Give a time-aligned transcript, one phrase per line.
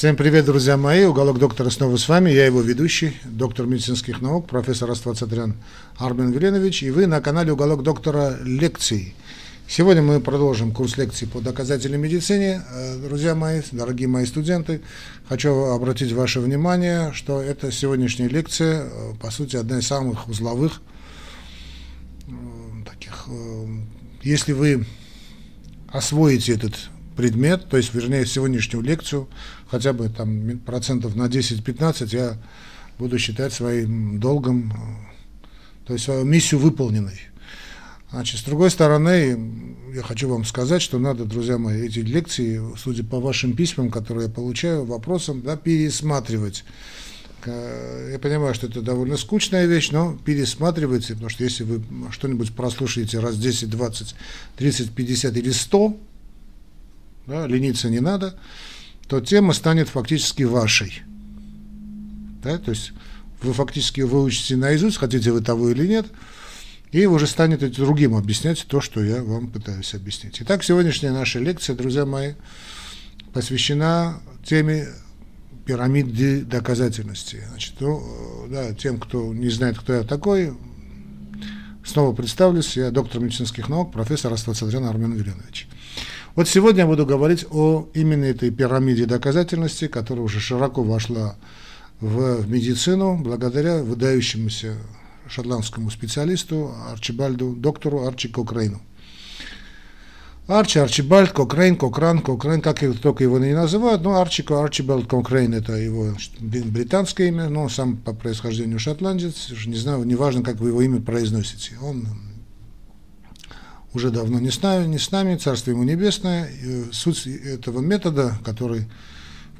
[0.00, 1.04] Всем привет, друзья мои.
[1.04, 2.30] Уголок доктора снова с вами.
[2.30, 5.56] Я его ведущий, доктор медицинских наук, профессор Аствацатрян
[5.98, 6.84] Армен Веленович.
[6.84, 9.14] И вы на канале Уголок доктора лекций.
[9.68, 12.62] Сегодня мы продолжим курс лекций по доказательной медицине.
[12.72, 14.80] Э, друзья мои, дорогие мои студенты,
[15.28, 20.80] хочу обратить ваше внимание, что эта сегодняшняя лекция, э, по сути, одна из самых узловых
[22.26, 22.32] э,
[22.90, 23.26] таких.
[24.22, 24.86] Если вы
[25.92, 26.88] освоите этот
[27.20, 29.28] предмет, то есть, вернее, сегодняшнюю лекцию,
[29.70, 32.38] хотя бы там процентов на 10-15 я
[32.98, 34.72] буду считать своим долгом,
[35.84, 37.20] то есть свою миссию выполненной.
[38.10, 39.38] Значит, с другой стороны,
[39.94, 44.28] я хочу вам сказать, что надо, друзья мои, эти лекции, судя по вашим письмам, которые
[44.28, 46.64] я получаю, вопросам, да, пересматривать.
[47.44, 53.18] Я понимаю, что это довольно скучная вещь, но пересматривайте, потому что если вы что-нибудь прослушаете
[53.18, 54.14] раз 10, 20,
[54.56, 56.00] 30, 50 или 100,
[57.30, 58.34] да, лениться не надо,
[59.08, 61.02] то тема станет фактически вашей.
[62.42, 62.92] Да, то есть
[63.42, 66.06] вы фактически выучите наизусть, хотите вы того или нет,
[66.92, 70.38] и уже станет другим объяснять то, что я вам пытаюсь объяснить.
[70.40, 72.34] Итак, сегодняшняя наша лекция, друзья мои,
[73.32, 74.88] посвящена теме
[75.64, 77.44] пирамиды доказательности.
[77.48, 80.52] Значит, ну, да, тем, кто не знает, кто я такой,
[81.84, 82.76] снова представлюсь.
[82.76, 85.68] Я доктор медицинских наук, профессор Аствацатрян Армен Виленович.
[86.40, 91.36] Вот сегодня я буду говорить о именно этой пирамиде доказательности, которая уже широко вошла
[92.00, 94.76] в, медицину благодаря выдающемуся
[95.28, 98.80] шотландскому специалисту Арчибальду, доктору Арчи Кокрейну.
[100.46, 105.74] Арчи, Арчибальд, Кокрейн, Кокран, Кокрейн, как только его не называют, но Арчи, Арчибальд Кокрейн это
[105.74, 111.02] его британское имя, но сам по происхождению шотландец, не знаю, неважно, как вы его имя
[111.02, 111.72] произносите.
[111.82, 112.08] Он
[113.92, 116.50] уже давно не с нами, не с нами Царство ему небесное.
[116.92, 118.86] Суть этого метода, который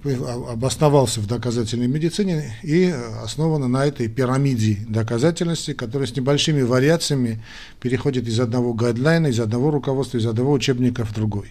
[0.02, 7.42] обосновался в доказательной медицине и основана на этой пирамиде доказательности, которая с небольшими вариациями
[7.80, 11.48] переходит из одного гайдлайна, из одного руководства, из одного учебника в другой.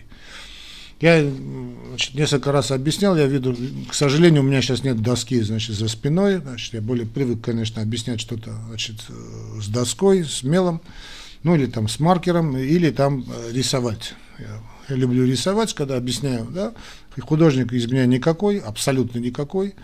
[1.00, 1.24] Я
[1.90, 3.56] значит, несколько раз объяснял, я виду,
[3.88, 7.82] к сожалению, у меня сейчас нет доски значит, за спиной, значит, я более привык, конечно,
[7.82, 8.96] объяснять что-то значит,
[9.62, 10.82] с доской, с мелом
[11.44, 14.14] ну или там с маркером, или там э, рисовать.
[14.38, 16.74] Я, люблю рисовать, когда объясняю, да,
[17.20, 19.76] художник из меня никакой, абсолютно никакой.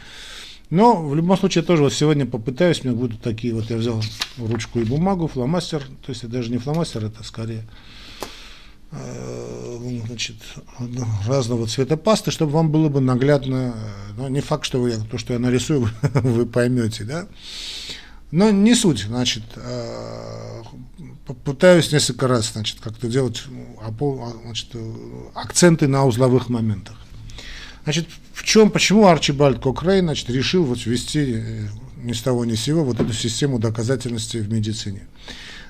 [0.70, 3.78] Но в любом случае я тоже вот сегодня попытаюсь, у меня будут такие, вот я
[3.78, 4.02] взял
[4.38, 7.64] ручку и бумагу, фломастер, то есть это даже не фломастер, это скорее
[8.92, 10.38] э, значит,
[11.28, 15.20] разного цвета пасты, чтобы вам было бы наглядно, э, но не факт, что вы, то,
[15.20, 17.28] что я нарисую, вы поймете, да.
[18.36, 19.44] Но не суть, значит,
[21.26, 23.44] попытаюсь несколько раз, значит, как-то делать
[24.44, 24.76] значит,
[25.34, 26.98] акценты на узловых моментах.
[27.86, 31.68] Значит, в чем, почему Арчибальд Кокрейн, значит, решил вот ввести э,
[32.04, 35.08] ни с того ни с сего вот эту систему доказательности в медицине?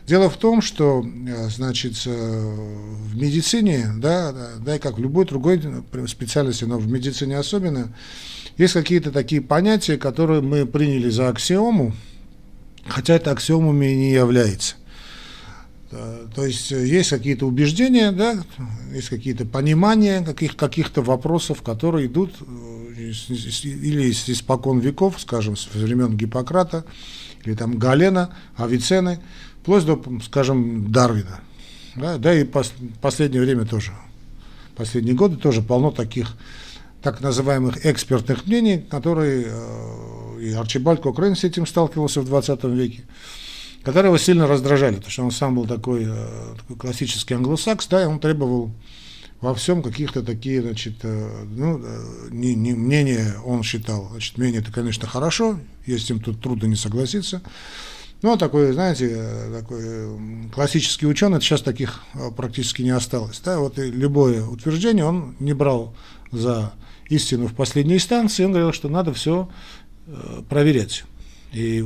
[0.08, 5.26] Дело в том, что, э, значит, э, в медицине, да, да и как в любой
[5.26, 5.62] другой
[6.08, 7.94] специальности, но в медицине особенно,
[8.58, 11.94] есть какие-то такие понятия, которые мы приняли за аксиому,
[12.88, 14.76] хотя это аксиомами не является.
[16.36, 18.44] То есть э, есть какие-то убеждения, да,
[18.92, 25.68] есть какие-то понимания каких, каких-то вопросов, которые идут э, или из испокон веков, скажем, с
[25.74, 26.86] времен Гиппократа,
[27.46, 29.20] или там Галена, Авиценны,
[29.62, 31.40] вплоть до, скажем, Дарвина.
[31.96, 33.94] Да, да и пос, последнее время тоже,
[34.76, 36.36] последние годы тоже полно таких
[37.02, 43.04] так называемых экспертных мнений, которые э, и Арчибальд Кокрейн с этим сталкивался в 20 веке
[43.86, 48.02] которые его сильно раздражали, потому что он сам был такой, э, такой классический англосакс, да,
[48.02, 48.72] и он требовал
[49.42, 54.62] во всем каких-то такие, значит, э, ну, э, не, не, мнение он считал, значит, мнение
[54.62, 57.44] это, конечно, хорошо, есть им тут трудно не согласиться,
[58.24, 59.24] но такой, знаете,
[59.54, 62.02] такой классический ученый, сейчас таких
[62.36, 65.94] практически не осталось, да, вот любое утверждение он не брал
[66.32, 66.74] за
[67.10, 69.48] истину в последней инстанции, он говорил, что надо все
[70.50, 71.04] проверять.
[71.52, 71.86] И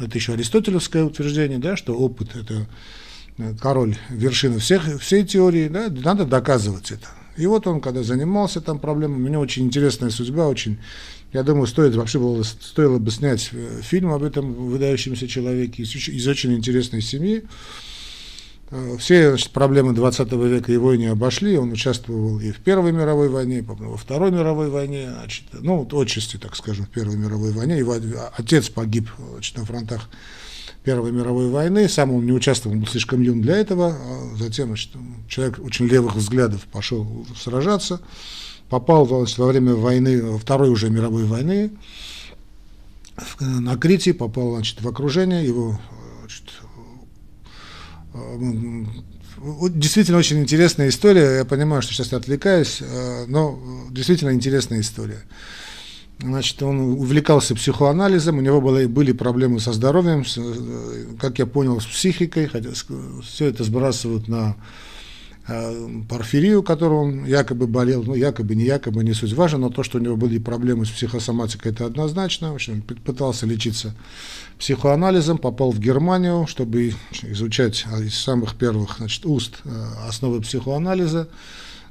[0.00, 2.66] это еще аристотелевское утверждение, да, что опыт– это
[3.38, 7.08] э, король вершины всех, всей теории, да, надо доказывать это.
[7.36, 10.78] И вот он, когда занимался там проблемой, у него очень интересная судьба, очень,
[11.32, 15.94] я думаю, стоит вообще было, стоило бы снять э, фильм об этом выдающемся человеке из,
[15.94, 17.44] из очень интересной семьи.
[18.70, 23.28] Э, все значит, проблемы 20 века его не обошли, он участвовал и в Первой мировой
[23.28, 27.52] войне, и во Второй мировой войне, значит, ну, вот отчасти, так скажем, в Первой мировой
[27.52, 27.96] войне, его
[28.36, 30.08] отец погиб значит, на фронтах
[30.84, 34.68] Первой мировой войны, сам он не участвовал, он был слишком юн для этого, а затем
[34.68, 34.90] значит,
[35.28, 38.00] человек очень левых взглядов пошел сражаться,
[38.68, 41.72] попал значит, во время войны, Второй уже мировой войны,
[43.40, 45.78] на Крите, попал значит, в окружение, его
[49.70, 51.38] действительно очень интересная история.
[51.38, 52.82] Я понимаю, что сейчас я отвлекаюсь,
[53.26, 53.58] но
[53.90, 55.22] действительно интересная история.
[56.22, 60.38] Значит, он увлекался психоанализом, у него были, были проблемы со здоровьем, с,
[61.18, 62.70] как я понял, с психикой, хотя
[63.22, 64.54] все это сбрасывают на э,
[66.08, 69.98] порфирию, которую он якобы болел, ну, якобы, не якобы, не суть важно, но то, что
[69.98, 72.52] у него были проблемы с психосоматикой, это однозначно.
[72.52, 73.94] В общем, пытался лечиться
[74.58, 81.28] психоанализом, попал в Германию, чтобы изучать из самых первых значит, уст э, основы психоанализа.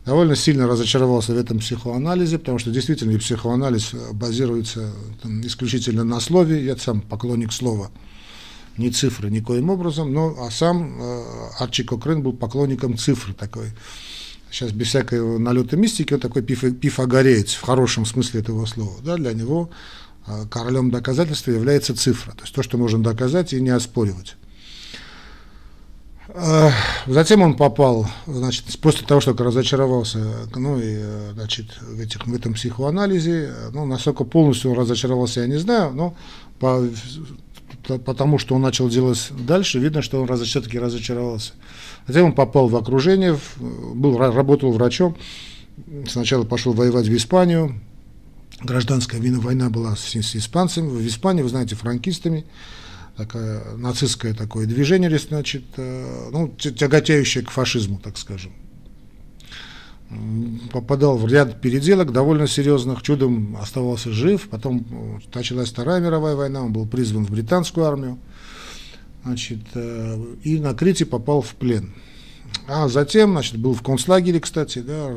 [0.06, 4.92] Довольно сильно разочаровался в этом психоанализе, потому что действительно психоанализ базируется
[5.22, 7.92] там, исключительно на слове, я сам поклонник слова,
[8.80, 11.24] не цифры никоим образом, но а сам э,
[11.60, 13.68] Арчи Кокрен был поклонником цифры такой.
[14.50, 18.96] Сейчас без всякой налета мистики, он такой пиф, пифагореец в хорошем смысле этого слова.
[19.04, 19.70] Да, для него
[20.26, 24.36] э, королем доказательства является цифра, то есть то, что можно доказать и не оспоривать.
[27.08, 30.20] Затем он попал, значит, после того, что разочаровался,
[30.56, 31.02] ну и,
[31.34, 36.16] значит, в, этих, в этом психоанализе, ну, насколько полностью он разочаровался, я не знаю, но
[36.60, 36.88] по,
[37.88, 41.54] потому что он начал делать дальше, видно, что он все-таки разочаровался.
[42.08, 45.18] Затем он попал в окружение, был, работал врачом,
[46.08, 47.80] сначала пошел воевать в Испанию,
[48.62, 52.46] гражданская война была с, с испанцами, в Испании, вы знаете, франкистами,
[53.16, 58.54] такое нацистское такое движение, значит, э, ну, тяготеющее к фашизму, так скажем.
[60.72, 66.64] Попадал в ряд переделок довольно серьезных, чудом оставался жив, потом э, началась Вторая мировая война,
[66.64, 68.18] он был призван в британскую армию,
[69.24, 71.94] значит, э, и на Крите попал в плен.
[72.68, 75.14] А затем, значит, был в концлагере, кстати, да,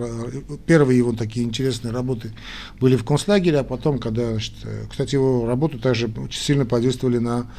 [0.67, 2.35] первые его такие интересные работы
[2.79, 4.55] были в концлагере, а потом, когда, значит,
[4.91, 7.51] кстати, его работу также очень сильно подействовали на,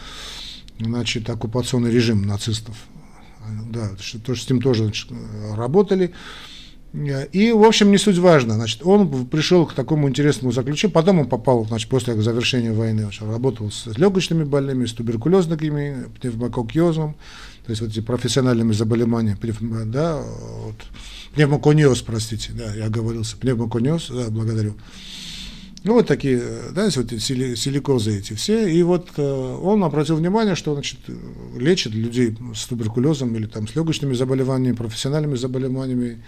[0.80, 2.76] значит, оккупационный режим нацистов.
[3.72, 5.10] Да, что, то, с ним тоже значит,
[5.56, 6.14] работали.
[6.94, 8.54] И, в общем, не суть важно.
[8.54, 10.94] Значит, он пришел к такому интересному заключению.
[10.94, 17.16] Потом он попал, значит, после завершения войны, он работал с легочными больными, с туберкулезными, пневмококиозом
[17.66, 19.38] то есть вот эти профессиональными заболеваниями,
[19.86, 20.76] да, вот,
[21.34, 24.76] пневмокониоз, простите, да, я оговорился, пневмокониоз, да, благодарю.
[25.86, 26.42] Ну, вот такие,
[26.74, 28.70] да, вот сили, силикозы эти все.
[28.70, 30.98] И вот э, он обратил внимание, что, значит,
[31.58, 36.24] лечит людей с туберкулезом или там с легочными заболеваниями, профессиональными заболеваниями,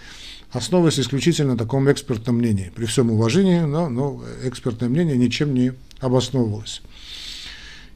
[0.55, 2.71] основываясь исключительно на таком экспертном мнении.
[2.73, 6.81] При всем уважении, но, но экспертное мнение ничем не обосновывалось.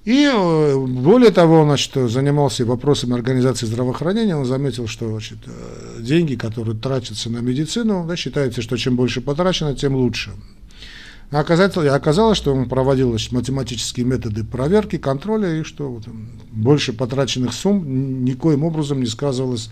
[0.06, 6.02] И э, более того, он значит, занимался вопросами организации здравоохранения, он заметил, что значит, э,
[6.02, 10.32] деньги, которые тратятся на медицину, да, считается, что чем больше потрачено, тем лучше.
[11.32, 16.06] А оказалось, что он проводил значит, математические методы проверки, контроля, и что вот,
[16.52, 19.70] больше потраченных сумм никоим образом не сказывалось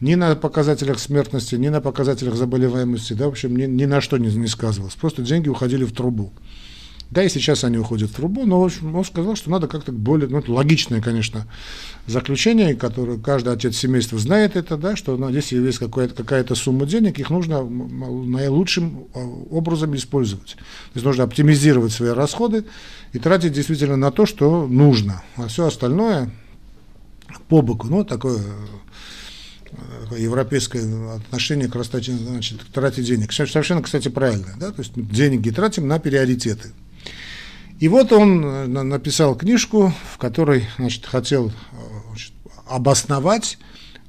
[0.00, 4.18] ни на показателях смертности, ни на показателях заболеваемости, да, в общем, ни, ни на что
[4.18, 4.94] не, не сказывалось.
[4.94, 6.32] Просто деньги уходили в трубу.
[7.10, 9.92] Да, и сейчас они уходят в трубу, но в общем, он сказал, что надо как-то
[9.92, 11.46] более, ну, это логичное, конечно,
[12.06, 16.86] заключение, которое каждый отец семейства знает это, да, что ну, здесь есть какая-то, какая-то сумма
[16.86, 20.54] денег, их нужно наилучшим а, образом использовать.
[20.54, 22.64] То есть нужно оптимизировать свои расходы
[23.12, 26.32] и тратить действительно на то, что нужно, а все остальное
[27.48, 28.40] по боку, ну, такое
[30.16, 33.32] европейское отношение к растрате, значит, к трате денег.
[33.32, 34.54] Совершенно, кстати, правильно.
[34.58, 34.70] Да?
[34.70, 36.70] То есть деньги тратим на приоритеты.
[37.80, 41.52] И вот он э, написал книжку, в которой значит, хотел э,
[42.08, 42.32] значит,
[42.66, 43.58] обосновать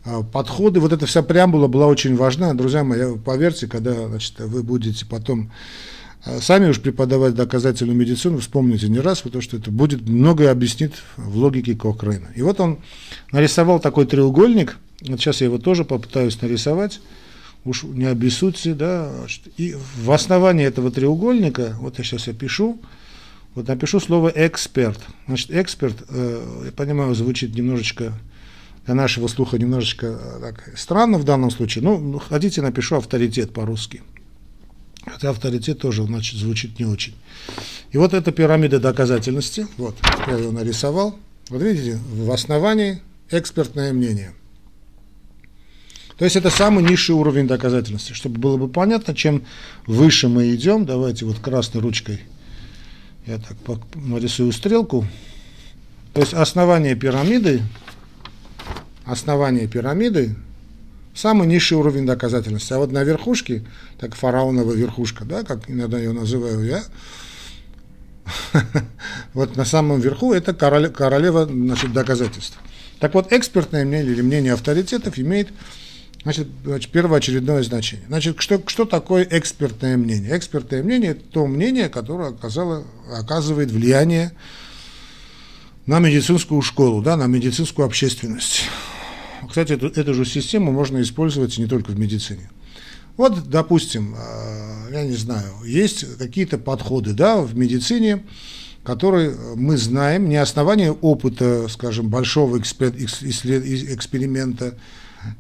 [0.06, 0.80] э, подходы.
[0.80, 2.54] Вот эта вся преамбула была очень важна.
[2.54, 5.52] Друзья мои, поверьте, когда значит, вы будете потом
[6.42, 11.38] сами уж преподавать доказательную медицину, вспомните не раз, потому что это будет многое объяснит в
[11.38, 12.30] логике Кохрейна.
[12.36, 12.80] И вот он
[13.32, 17.02] нарисовал такой треугольник, вот сейчас я его тоже попытаюсь нарисовать,
[17.64, 19.12] уж не обессудьте, да,
[19.58, 22.80] и в основании этого треугольника, вот я сейчас я пишу,
[23.56, 25.00] вот напишу слово «эксперт».
[25.28, 28.14] Значит, эксперт, э, я понимаю, звучит немножечко
[28.86, 31.84] для нашего слуха немножечко э, так, странно в данном случае.
[31.84, 34.04] Ну, ну, хотите, напишу авторитет по-русски.
[35.06, 37.16] Хотя авторитет тоже, значит, звучит не очень.
[37.92, 39.96] И вот эта пирамида доказательности, вот,
[40.28, 41.18] я ее нарисовал.
[41.50, 44.34] Вот видите, в основании экспертное мнение.
[46.18, 48.14] То есть это самый низший уровень доказательности.
[48.14, 49.44] Чтобы было бы понятно, чем
[49.86, 52.22] выше мы идем, давайте вот красной ручкой–
[53.26, 53.58] я так
[53.96, 55.06] нарисую стрелку.
[56.14, 57.62] То есть основание пирамиды,
[59.06, 60.36] основание пирамиды
[61.16, 62.74] Самый низший уровень доказательности.
[62.74, 63.64] А вот на верхушке,
[63.98, 66.84] так фараонова верхушка, да, как иногда ее называю я,
[69.34, 72.58] вот на самом верху это королева значит, доказательств.
[73.00, 75.48] Так вот, экспертное мнение или мнение авторитетов имеет
[76.26, 78.06] значит, значит, первоочередное значение.
[78.08, 80.36] Значит, что, что такое экспертное мнение?
[80.36, 84.32] Экспертное мнение– это то мнение, которое оказало, оказывает влияние
[85.86, 88.64] на медицинскую школу, да, на медицинскую общественность.
[89.48, 92.50] Кстати, эту, эту же систему можно использовать не только в медицине.
[93.18, 98.24] Вот, допустим, э, я не знаю, есть какие-то подходы да, в медицине,
[98.84, 104.72] которые мы знаем не основании опыта, скажем, большого эксперимента, э,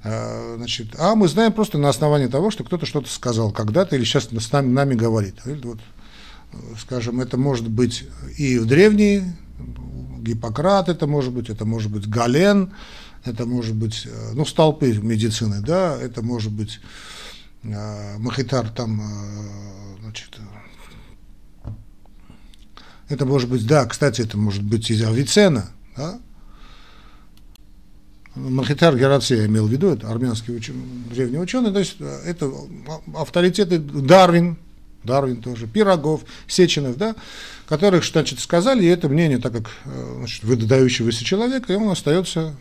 [0.03, 4.29] значит, а мы знаем просто на основании того, что кто-то что-то сказал когда-то или сейчас
[4.29, 5.35] с нами, нами говорит.
[5.45, 5.79] Вот,
[6.79, 8.05] скажем, это может быть
[8.37, 9.35] и в древние,
[10.25, 12.73] Гиппократ это может быть, это может быть Гален,
[13.23, 16.79] это может быть, э, ну, столпы медицины, да, это может быть
[17.63, 20.39] э, Махитар там, э, значит,
[23.07, 26.19] это может быть, да, кстати, это может быть из Авицена, да,
[28.35, 32.51] Махитар Гераций я имел в виду, это армянский ученый, древний ученый, то есть это
[33.15, 34.57] авторитеты Дарвин,
[35.03, 37.15] Дарвин тоже, Пирогов, Сеченов, да,
[37.67, 39.71] которых, значит, сказали, и это мнение, так как
[40.17, 42.55] значит, выдающегося человека, и он остается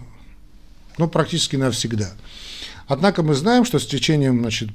[0.97, 2.13] ну, практически навсегда.
[2.87, 4.69] Однако мы знаем, что с течением значит,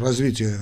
[0.00, 0.58] развития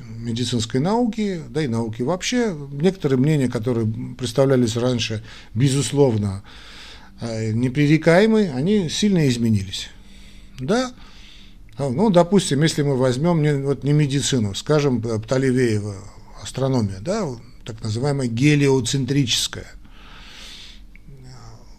[0.00, 3.86] медицинской науки, да и науки вообще, некоторые мнения, которые
[4.18, 6.42] представлялись раньше, безусловно,
[7.24, 9.88] э, непререкаемые, они сильно изменились.
[10.58, 10.92] Да,
[11.78, 15.96] ну, допустим, если мы возьмем не, вот не медицину, скажем, Птолевеева,
[16.42, 17.26] астрономия, да,
[17.64, 19.66] так называемая гелиоцентрическая–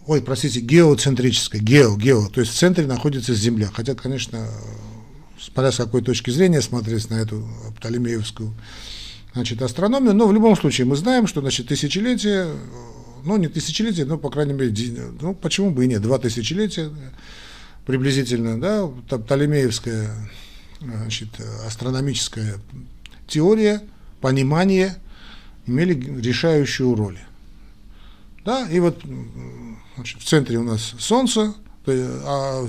[0.06, 3.70] ой, простите, геоцентрическая, гео, гео, то есть в центре находится Земля.
[3.72, 4.48] Хотя, конечно,
[5.38, 8.54] смотря с какой точки зрения смотреть на эту Птолемеевскую
[9.34, 12.48] значит, астрономию, но в любом случае мы знаем, что значит, тысячелетие,
[13.26, 14.72] ну не тысячелетие, но по крайней мере,
[15.20, 16.90] ну почему бы и нет, два тысячелетия
[17.84, 20.30] приблизительно, да, Птолемеевская
[20.80, 21.28] значит,
[21.66, 22.56] астрономическая
[23.26, 23.82] теория,
[24.20, 24.96] понимание
[25.66, 27.18] имели решающую роль.
[28.44, 29.02] Да, и вот
[29.96, 31.54] Значит, в центре у нас Солнце,
[31.86, 32.68] а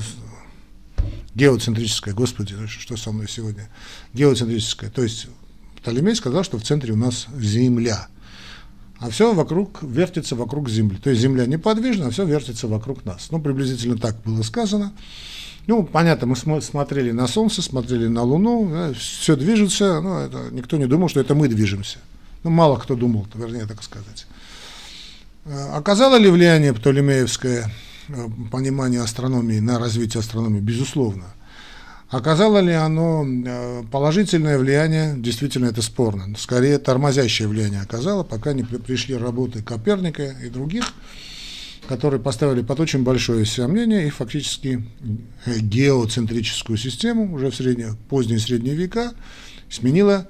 [1.35, 3.69] геоцентрическое, господи, что со мной сегодня,
[4.13, 5.27] геоцентрическое, то есть
[5.75, 8.07] Птолемей сказал, что в центре у нас Земля,
[8.99, 13.27] а все вокруг вертится вокруг Земли, то есть Земля неподвижна, а все вертится вокруг нас.
[13.31, 14.93] Ну, приблизительно так было сказано.
[15.67, 20.77] Ну, понятно, мы смотрели на Солнце, смотрели на Луну, да, все движется, но это, никто
[20.77, 21.99] не думал, что это мы движемся.
[22.43, 24.25] Ну, мало кто думал, вернее, так сказать.
[25.45, 27.69] Э, оказало ли влияние Птолемеевское
[28.07, 30.61] э, понимание астрономии на развитие астрономии?
[30.61, 31.25] Безусловно.
[32.09, 35.15] Оказало ли оно э, положительное влияние?
[35.17, 36.33] Действительно, это спорно.
[36.37, 40.93] Скорее, тормозящее влияние оказало, пока не пришли работы Коперника и других,
[41.89, 44.85] которые поставили под очень большое сомнение и фактически
[45.45, 49.11] геоцентрическую систему уже в средние, поздние средние века
[49.69, 50.27] сменила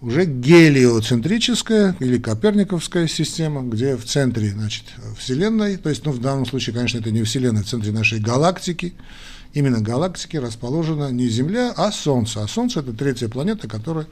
[0.00, 4.84] уже гелиоцентрическая или коперниковская система, где в центре значит,
[5.18, 8.94] Вселенной, то есть ну, в данном случае, конечно, это не Вселенная, в центре нашей галактики,
[9.54, 12.42] именно галактики расположена не Земля, а Солнце.
[12.42, 14.06] А Солнце– это третья планета, которая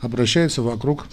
[0.00, 1.06] обращается вокруг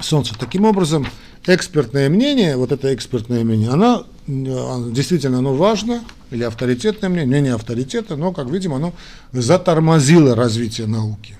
[0.00, 0.34] Солнца.
[0.38, 1.06] Таким образом,
[1.46, 8.16] экспертное мнение, вот это экспертное мнение, оно действительно оно важно, или авторитетное мнение, мнение авторитета,
[8.16, 8.94] но, как видим, оно
[9.32, 11.38] затормозило развитие науки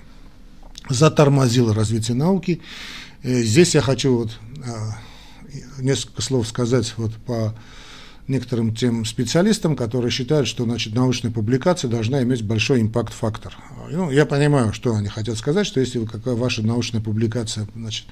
[0.89, 2.61] затормозило развитие науки.
[3.23, 4.31] Э, здесь я хочу вот
[4.65, 4.97] а,
[5.79, 7.55] несколько слов сказать вот по
[8.29, 13.57] некоторым тем специалистам, которые считают, что значит, научная публикация должна иметь большой импакт-фактор.
[13.91, 18.05] Ну, я понимаю, что они хотят сказать, что если какая ваша научная публикация значит,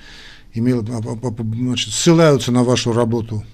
[0.54, 3.46] имела, значит, ссылаются на вашу работу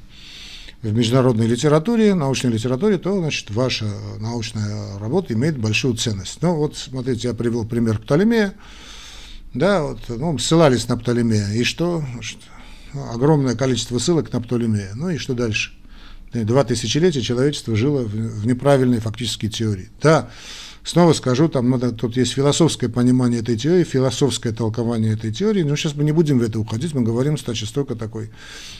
[0.82, 3.86] в международной литературе, научной литературе, то значит, ваша
[4.20, 6.41] научная работа имеет большую ценность.
[6.41, 8.53] Ну вот смотрите, я привел пример Птолемея,
[9.53, 11.51] да, вот, ну, ссылались на Птолемея.
[11.53, 12.03] И что?
[12.93, 14.91] Ну, огромное количество ссылок на Птолемея.
[14.96, 15.72] Ну и что дальше?
[16.34, 19.90] Два тысячелетия человечество жило в, неправильной фактической теории.
[20.02, 20.30] Да,
[20.84, 25.75] снова скажу, там надо, тут есть философское понимание этой теории, философское толкование этой теории, но
[25.75, 28.32] сейчас мы не будем в это уходить, мы говорим, кстати, столько такой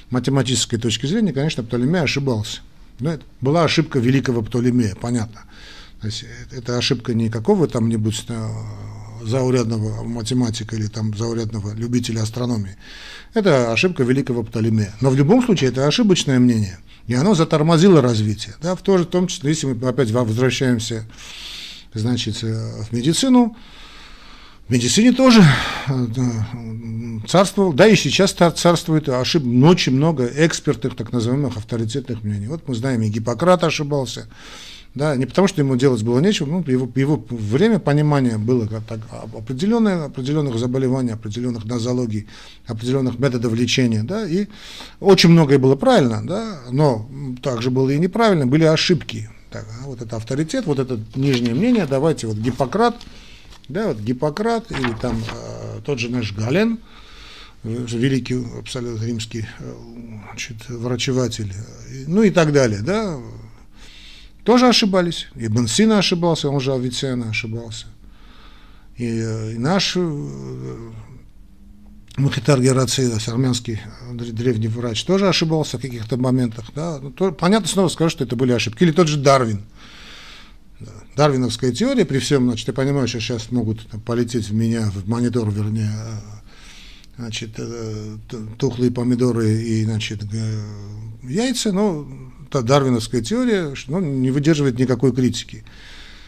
[0.10, 2.62] математической точки зрения, конечно, Птолемей ошибался.
[3.00, 5.44] Но это была ошибка великого Птолемея, понятно.
[6.02, 8.48] То есть э, это ошибка не какого там нибудь э,
[9.24, 12.76] заурядного математика или там заурядного любителя астрономии.
[13.34, 14.94] Это ошибка великого Птолемея.
[15.02, 18.56] Но в любом случае это ошибочное мнение, и оно затормозило развитие.
[18.62, 21.06] Да, в, то же, в том числе, если мы опять возвращаемся
[21.94, 23.56] значит, в медицину.
[24.68, 25.44] В медицине тоже
[27.28, 32.48] царствовал, да и сейчас царствует ошиб, очень много экспертных, так называемых авторитетных мнений.
[32.48, 34.30] Вот мы знаем, и Гиппократ ошибался,
[34.96, 38.84] да, не потому, что ему делать было нечего, ну, его, его время понимания было как
[38.84, 39.00] так,
[39.36, 42.28] определенное, определенных заболеваний, определенных нозологий,
[42.68, 44.48] определенных методов лечения, да, и
[45.00, 47.10] очень многое было правильно, да, но
[47.42, 49.30] также было и неправильно, были ошибки.
[49.50, 52.96] Так, а вот это авторитет, вот это нижнее мнение, давайте вот Гиппократ,
[53.70, 56.80] да, вот Гиппократ или там э, тот же наш Гален,
[57.64, 59.74] э, великий абсолютно римский э,
[60.30, 61.52] значит, врачеватель,
[62.08, 63.20] ну и так далее, да,
[64.44, 65.28] тоже ошибались.
[65.36, 67.88] И Бенсина ошибался, он же Авиценна ошибался.
[68.98, 69.98] И, и наш
[72.16, 73.82] Мухитар Герацидас, армянский
[74.12, 76.66] древний врач, тоже ошибался в каких-то моментах.
[76.76, 77.00] Да?
[77.02, 78.84] Ну, то, понятно, снова скажу, что это были ошибки.
[78.84, 79.64] Или тот же Дарвин.
[81.16, 85.08] Дарвиновская теория, при всем, значит, я понимаю, что сейчас могут там, полететь в меня, в
[85.08, 85.92] монитор, вернее,
[87.18, 88.18] значит, э,
[88.58, 90.22] тухлые помидоры и, значит,
[91.24, 92.08] яйца, но
[92.54, 95.64] та дарвиновская теория ну, не выдерживает никакой критики.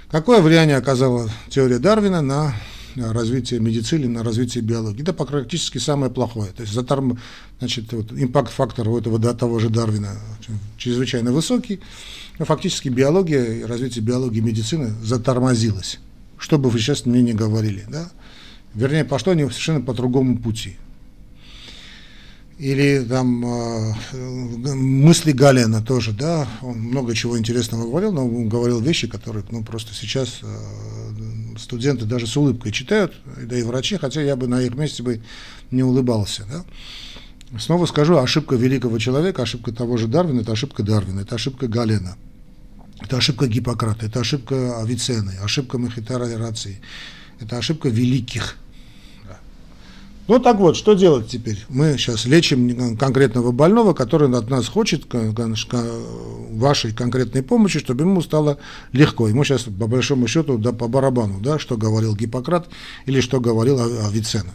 [0.09, 2.55] Какое влияние оказала теория Дарвина на
[2.95, 5.03] развитие медицины, на развитие биологии?
[5.03, 6.51] Да, практически самое плохое.
[6.51, 7.19] То есть заторм,
[7.59, 10.17] значит, вот, импакт-фактор у этого до того же Дарвина
[10.77, 11.79] чрезвычайно высокий,
[12.39, 15.99] но фактически биология и развитие биологии и медицины затормозилось.
[16.39, 18.09] Что бы вы сейчас мне не говорили, да?
[18.73, 20.77] Вернее, пошло они совершенно по другому пути
[22.57, 28.79] или там э, мысли Галена тоже, да, он много чего интересного говорил, но он говорил
[28.79, 34.21] вещи, которые, ну, просто сейчас э, студенты даже с улыбкой читают, да и врачи, хотя
[34.21, 35.21] я бы на их месте бы
[35.71, 37.59] не улыбался, да.
[37.59, 42.15] Снова скажу, ошибка великого человека, ошибка того же Дарвина, это ошибка Дарвина, это ошибка Галена,
[43.01, 46.81] это ошибка Гиппократа, это ошибка Авиценны, ошибка Махитара Рации,
[47.39, 48.57] это ошибка великих
[50.27, 51.57] ну так вот, что делать теперь?
[51.69, 55.05] Мы сейчас лечим конкретного больного, который от нас хочет
[56.51, 58.57] вашей конкретной помощи, чтобы ему стало
[58.91, 59.27] легко.
[59.27, 62.67] Ему сейчас, по большому счету, да, по барабану, да, что говорил Гиппократ
[63.05, 64.53] или что говорил Авиценна.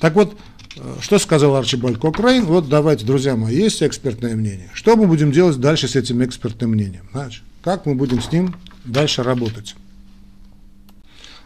[0.00, 0.36] Так вот,
[0.76, 2.44] э, что сказал Арчибальд Кокрейн?
[2.44, 4.70] Вот давайте, друзья мои, есть экспертное мнение.
[4.72, 7.08] Что мы будем делать дальше с этим экспертным мнением?
[7.12, 9.74] Значит, как мы будем с ним дальше работать?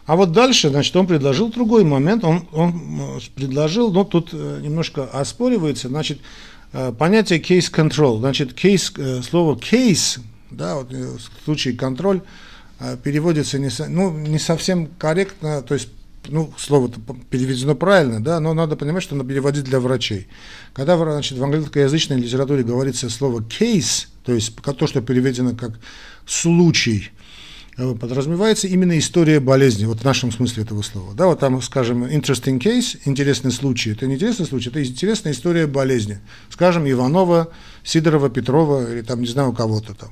[0.05, 5.05] А вот дальше, значит, он предложил другой момент, он, он предложил, но тут э, немножко
[5.05, 6.19] оспоривается, значит,
[6.73, 10.19] э, понятие case control, значит, case, э, слово case,
[10.51, 12.21] да, вот в случае контроль
[13.03, 15.87] переводится не, ну, не совсем корректно, то есть
[16.27, 16.91] ну, слово
[17.29, 20.27] переведено правильно, да, но надо понимать, что оно переводит для врачей.
[20.73, 25.79] Когда значит, в англоязычной литературе говорится слово case, то есть то, что переведено как
[26.25, 27.22] случай, Э,
[27.75, 31.13] подразумевается именно история болезни, вот в нашем смысле этого слова.
[31.15, 35.65] Да, вот там, скажем, interesting case, интересный случай, это не интересный случай, это интересная история
[35.65, 36.19] болезни.
[36.49, 37.51] Скажем, Иванова,
[37.83, 40.11] Сидорова, Петрова или там, не знаю, у кого-то там.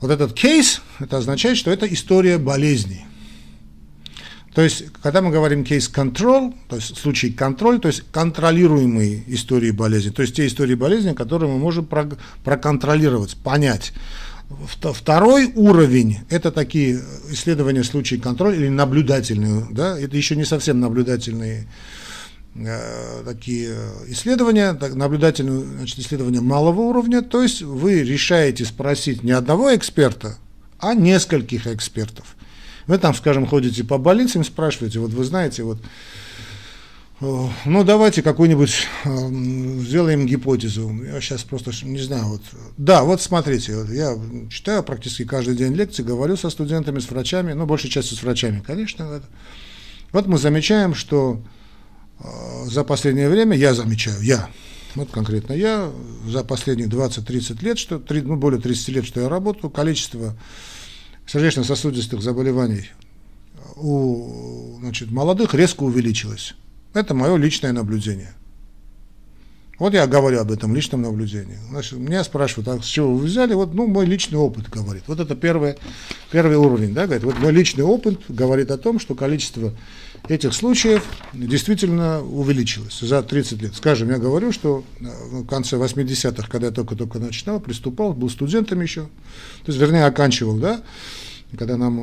[0.00, 3.04] Вот этот кейс, это означает, что это история болезни.
[4.54, 9.70] То есть, когда мы говорим case control, то есть случай контроль, то есть контролируемые истории
[9.70, 11.88] болезни, то есть те истории болезни, которые мы можем
[12.42, 13.92] проконтролировать, понять.
[14.48, 21.68] Второй уровень– это такие исследования случаев контроля или наблюдательные, да, это еще не совсем наблюдательные
[22.54, 29.32] э, такие исследования, так, наблюдательные значит, исследования малого уровня, то есть вы решаете спросить не
[29.32, 30.38] одного эксперта,
[30.78, 32.34] а нескольких экспертов.
[32.86, 35.78] Вы там, скажем, ходите по больницам, спрашиваете, вот вы знаете, вот
[37.20, 39.08] ну, давайте какую-нибудь э,
[39.80, 40.88] сделаем гипотезу.
[41.02, 42.24] Я сейчас просто не знаю.
[42.26, 42.42] Вот.
[42.76, 44.16] Да, вот смотрите, вот я
[44.48, 48.62] читаю практически каждый день лекции, говорю со студентами, с врачами, ну, большей частью с врачами,
[48.64, 49.08] конечно.
[49.08, 49.22] Вот,
[50.12, 51.42] вот мы замечаем, что
[52.20, 52.24] э,
[52.66, 54.48] за последнее время, я замечаю, я,
[54.94, 55.90] вот конкретно я,
[56.24, 60.36] за последние 20-30 лет, что, ну, более 30 лет, что я работаю, количество
[61.26, 62.90] сердечно-сосудистых заболеваний
[63.74, 66.54] у значит, молодых резко увеличилось.
[66.94, 68.34] Это мое личное наблюдение.
[69.78, 71.56] Вот я говорю об этом личном наблюдении.
[71.70, 73.54] Значит, меня спрашивают, а с чего вы взяли?
[73.54, 75.04] Вот, ну, мой личный опыт говорит.
[75.06, 75.76] Вот это первый,
[76.32, 77.22] первый уровень, да, говорит.
[77.22, 79.72] Вот мой личный опыт говорит о том, что количество
[80.28, 83.74] этих случаев действительно увеличилось за 30 лет.
[83.76, 88.80] Скажем, я говорю, что э, в конце 80-х, когда я только-только начинал, приступал, был студентом
[88.80, 90.82] еще, то есть, вернее, оканчивал, да,
[91.56, 91.96] когда нам,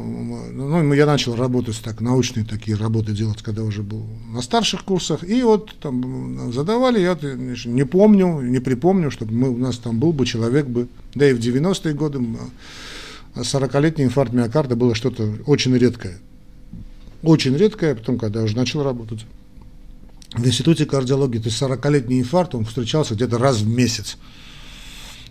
[0.53, 5.23] ну, я начал работать так, научные такие работы делать, когда уже был на старших курсах,
[5.23, 7.15] и вот там задавали, я
[7.65, 11.33] не помню, не припомню, чтобы мы, у нас там был бы человек бы, да и
[11.33, 12.25] в 90-е годы
[13.35, 16.17] 40-летний инфаркт миокарда было что-то очень редкое.
[17.21, 19.25] Очень редкое, потом, когда я уже начал работать
[20.33, 24.17] в институте кардиологии, то есть 40-летний инфаркт, он встречался где-то раз в месяц.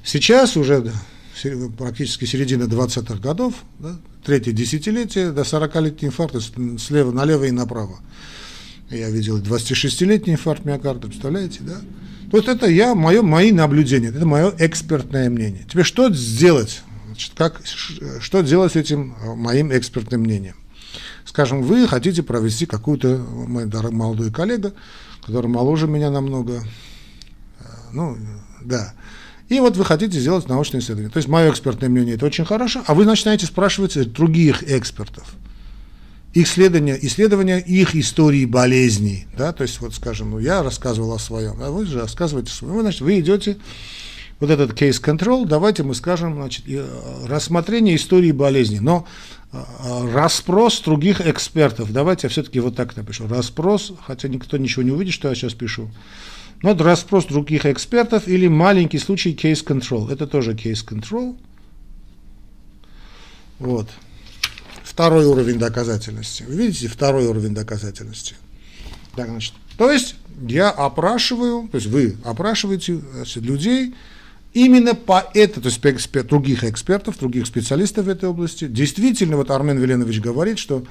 [0.04, 0.92] Сейчас уже
[1.76, 6.36] практически середина 20-х годов, да, третье десятилетие, до 40-летний инфаркт
[6.80, 7.98] слева налево и направо.
[8.90, 11.80] Я видел 26-летний инфаркт миокарда, представляете, да?
[12.30, 15.64] Вот это я, мое, мои наблюдения, это мое экспертное мнение.
[15.70, 16.82] Тебе что сделать?
[17.06, 17.60] Значит, как,
[18.20, 20.56] что делать с этим э, моим экспертным мнением?
[21.24, 24.72] Скажем, вы хотите провести какую-то, мой молодой коллега,
[25.24, 26.64] который моложе меня намного,
[27.60, 28.16] э, ну,
[28.62, 28.94] да,
[29.48, 31.10] и вот вы хотите сделать научное исследование.
[31.10, 35.34] То есть мое экспертное мнение это очень хорошо, а вы начинаете спрашивать других экспертов.
[36.32, 39.26] Их исследования, исследования их истории болезней.
[39.36, 39.52] Да?
[39.52, 42.74] То есть, вот скажем, ну, я рассказывал о своем, а вы же рассказываете о своем.
[42.74, 43.56] Вы, значит, вы идете,
[44.40, 46.84] вот этот case control, давайте мы скажем, значит, э,
[47.26, 48.78] рассмотрение истории болезни.
[48.78, 49.06] Но
[49.52, 49.58] э,
[50.12, 53.28] расспрос других экспертов, давайте я все-таки вот так напишу.
[53.28, 55.90] Расспрос, хотя никто ничего не увидит, что я сейчас пишу.
[56.62, 60.10] Но это расспрос других экспертов или маленький случай case control.
[60.10, 61.36] Это тоже case control.
[63.58, 63.88] Вот.
[64.82, 66.44] Второй уровень доказательности.
[66.44, 68.34] Вы видите, второй уровень доказательности.
[69.16, 70.16] Так, значит, то есть
[70.48, 73.94] я опрашиваю, то есть вы опрашиваете значит, людей
[74.52, 78.66] именно по это, то есть других экспертов, других специалистов в этой области.
[78.66, 80.84] Действительно, вот Армен Веленович говорит, что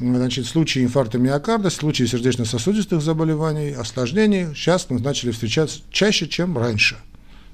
[0.00, 6.96] Значит, случаи инфаркта миокарда, случаи сердечно-сосудистых заболеваний, осложнений сейчас мы начали встречаться чаще, чем раньше.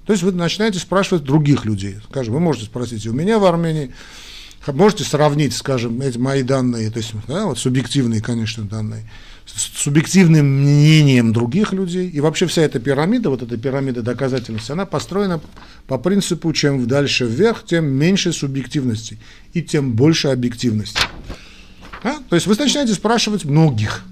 [0.05, 1.97] То есть вы начинаете спрашивать других людей.
[2.11, 3.93] Скажем, вы можете спросить у меня в Армении,
[4.67, 9.09] можете сравнить, скажем, эти мои данные, то есть да, вот субъективные, конечно, данные,
[9.47, 12.11] с субъективным мнением других людей.
[12.11, 15.41] И вообще вся эта пирамида, вот эта пирамида доказательности, она построена
[15.87, 19.19] по принципу, чем дальше вверх, тем меньше субъективности
[19.55, 21.01] и тем больше объективности.
[22.35, 22.37] А?
[22.37, 24.05] То есть вы начинаете спрашивать многих.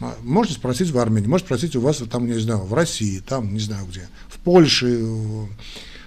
[0.00, 3.54] А, можете спросить в Армении, можете спросить у вас там, не знаю, в России, там,
[3.54, 4.86] не знаю где, в Польше,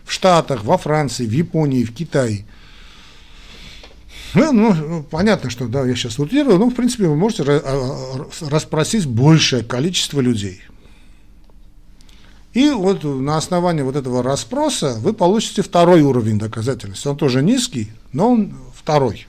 [0.03, 2.45] в Штатах, во Франции, в Японии, в Китае.
[4.35, 7.43] Ну, ну, понятно, что да, я сейчас утрирую, но в принципе вы можете
[8.41, 10.61] расспросить большее количество людей.
[12.53, 17.07] И вот на основании вот этого расспроса вы получите второй уровень доказательности.
[17.07, 19.28] Он тоже низкий, но он второй.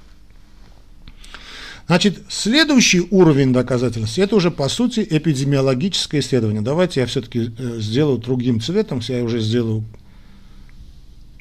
[1.90, 6.62] Значит, следующий уровень доказательности– это уже, по сути, эпидемиологическое исследование.
[6.62, 9.82] Давайте я все-таки э, сделаю другим цветом, я уже сделаю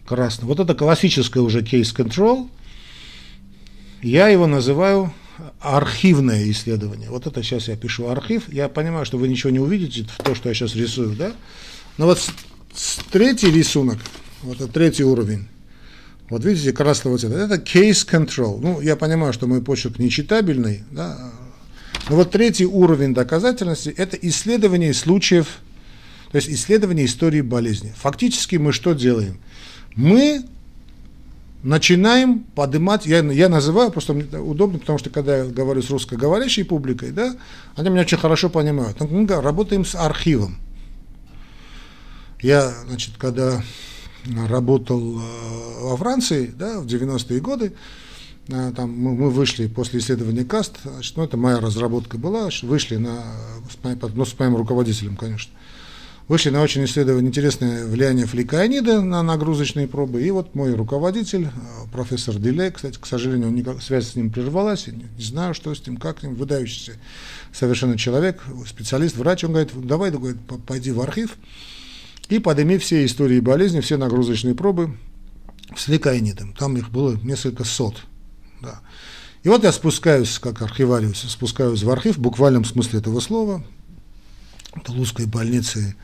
[0.07, 0.47] красным.
[0.47, 2.49] Вот это классическое уже case control.
[4.01, 5.13] Я его называю
[5.59, 7.12] архивное исследование.
[7.12, 8.51] Вот это сейчас я пишу архив.
[8.51, 11.31] Я понимаю, что вы ничего не увидите в то, что я сейчас рисую, да?
[11.99, 12.27] Но вот
[13.12, 13.99] третий рисунок,
[14.41, 15.47] вот это третий уровень,
[16.30, 17.38] вот видите, красного цвета.
[17.38, 18.60] Это case control.
[18.62, 21.32] Ну, я понимаю, что мой почерк нечитабельный, да.
[22.10, 25.60] Но вот третий уровень доказательности– это исследование случаев,
[26.32, 27.94] то есть исследование истории болезни.
[27.98, 29.39] Фактически мы что делаем?
[29.96, 30.46] Мы
[31.63, 37.12] начинаем поднимать, я, я называю, просто удобно, потому что когда я говорю с русскоговорящей публикой,
[37.12, 37.36] да,
[37.76, 39.00] они меня очень хорошо понимают.
[39.02, 40.58] Мы работаем с архивом.
[42.42, 43.62] Я, значит, когда
[44.47, 47.73] работал э, во Франции да, в 90-е годы.
[48.49, 53.23] Э, там мы, вышли после исследования КАСТ, значит, ну, это моя разработка была, вышли на,
[53.69, 55.53] с моим, ну, с моим руководителем, конечно,
[56.27, 60.23] вышли на очень исследование интересное влияние фликоанида на нагрузочные пробы.
[60.23, 61.49] И вот мой руководитель, э,
[61.91, 65.86] профессор Дилей, кстати, к сожалению, никак, связь с ним прервалась, не, не знаю, что с
[65.86, 66.93] ним, как с ним, выдающийся
[67.53, 71.38] совершенно человек, специалист, врач, он говорит, давай, говорит, пойди в архив,
[72.30, 74.96] и подними все истории болезни, все нагрузочные пробы
[75.76, 76.54] с ликаинидом.
[76.54, 77.96] Там их было несколько сот.
[78.62, 78.80] Да.
[79.44, 83.63] И вот я спускаюсь, как архивариус, спускаюсь в архив, в буквальном смысле этого слова,
[84.86, 85.96] Тулузской больницы,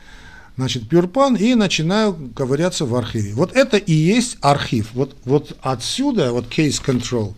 [0.56, 3.34] значит, Пюрпан, и начинаю ковыряться в архиве.
[3.34, 4.90] Вот это и есть архив.
[4.94, 7.34] Вот, вот отсюда, вот case control,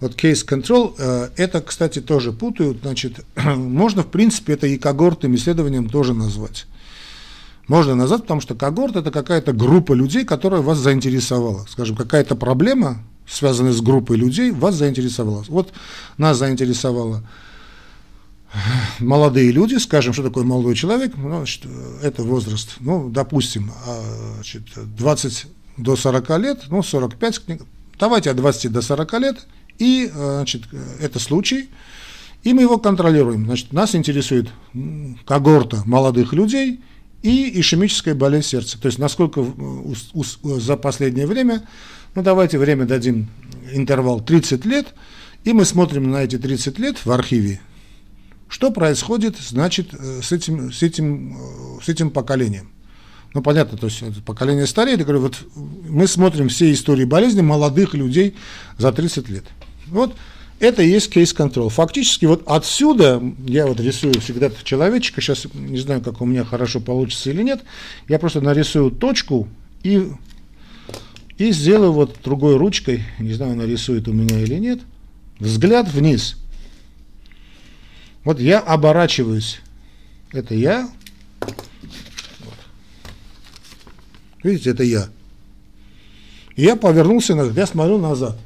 [0.00, 5.36] вот case control, э, это, кстати, тоже путают, значит, можно, в принципе, это и когортным
[5.36, 6.66] исследованием тоже назвать
[7.70, 11.64] можно назвать, потому что когорт это какая-то группа людей, которая вас заинтересовала.
[11.68, 15.44] Скажем, какая-то проблема, связанная с группой людей, вас заинтересовала.
[15.46, 15.72] Вот
[16.18, 17.22] нас заинтересовала
[18.98, 21.62] молодые люди, скажем, что такое молодой человек, ну, значит,
[22.02, 24.02] это возраст, ну, допустим, а,
[24.34, 27.60] значит, 20 до 40 лет, ну, 45,
[28.00, 29.46] давайте от 20 до 40 лет,
[29.78, 30.62] и, значит,
[31.00, 31.70] это случай,
[32.42, 33.44] и мы его контролируем.
[33.44, 34.48] Значит, нас интересует
[35.24, 36.80] когорта молодых людей,
[37.22, 38.80] и ишемическая болезнь сердца.
[38.80, 41.66] То есть насколько у, у, за последнее время,
[42.14, 43.28] ну давайте время дадим
[43.72, 44.94] интервал 30 лет,
[45.44, 47.60] и мы смотрим на эти 30 лет в архиве,
[48.48, 52.70] что происходит, значит, э, с этим, с этим, э, с этим поколением.
[53.32, 57.94] Ну, понятно, то есть поколение стареет, я говорю, вот мы смотрим все истории болезни молодых
[57.94, 58.34] людей
[58.76, 59.44] за 30 лет.
[59.86, 60.16] Вот
[60.60, 61.70] это и есть кейс-контрол.
[61.70, 66.80] Фактически вот отсюда, я вот рисую всегда человечка, сейчас не знаю, как у меня хорошо
[66.80, 67.62] получится или нет,
[68.08, 69.48] я просто нарисую точку
[69.82, 70.08] и,
[71.38, 74.80] и сделаю вот другой ручкой, не знаю, нарисует у меня или нет,
[75.38, 76.36] взгляд вниз.
[78.22, 79.60] Вот я оборачиваюсь.
[80.32, 80.90] Это я.
[84.42, 85.08] Видите, это я.
[86.54, 88.38] Я повернулся я смотрю назад.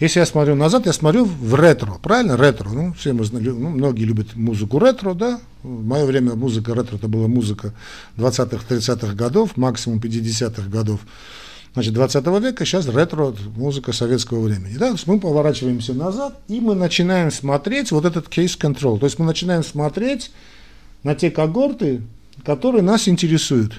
[0.00, 2.34] Если я смотрю назад, я смотрю в ретро, правильно?
[2.38, 2.70] Ретро.
[2.70, 5.38] Ну, все мы знали, ну, многие любят музыку ретро, да?
[5.62, 7.74] В мое время музыка ретро это была музыка
[8.16, 11.00] 20-х, 30-х годов, максимум 50-х годов.
[11.74, 14.76] Значит, 20 века, сейчас ретро, музыка советского времени.
[14.78, 14.94] Да?
[15.04, 18.98] Мы поворачиваемся назад, и мы начинаем смотреть вот этот кейс-контрол.
[18.98, 20.32] То есть мы начинаем смотреть
[21.02, 22.00] на те когорты,
[22.42, 23.74] которые нас интересуют.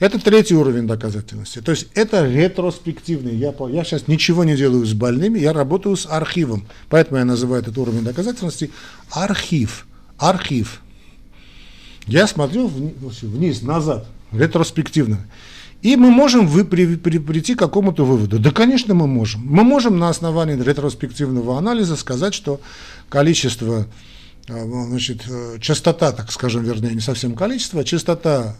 [0.00, 1.60] Это третий уровень доказательности.
[1.60, 3.36] То есть это ретроспективный.
[3.36, 6.66] Я, я сейчас ничего не делаю с больными, я работаю с архивом.
[6.88, 8.70] Поэтому я называю этот уровень доказательности
[9.10, 9.86] архив.
[10.16, 10.80] Архив.
[12.06, 15.18] Я смотрю вниз, назад, ретроспективно.
[15.82, 18.38] И мы можем вы, при, при, прийти к какому-то выводу.
[18.38, 19.42] Да, конечно, мы можем.
[19.44, 22.60] Мы можем на основании ретроспективного анализа сказать, что
[23.10, 23.86] количество,
[24.48, 28.56] э, значит, э, частота, так скажем, вернее, не совсем количество, а частота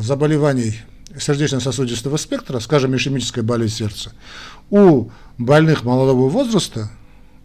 [0.00, 0.74] заболеваний
[1.16, 4.12] сердечно-сосудистого спектра, скажем, ишемическая болезнь сердца,
[4.70, 6.90] у больных молодого возраста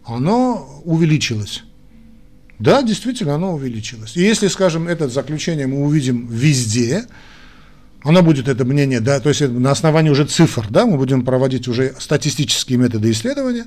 [0.04, 1.64] оно увеличилось.
[2.58, 4.16] Да, действительно, оно увеличилось.
[4.16, 7.06] И если, скажем, это заключение мы увидим везде,
[8.02, 11.68] оно будет это мнение, да, то есть на основании уже цифр, да, мы будем проводить
[11.68, 13.64] уже статистические методы исследования,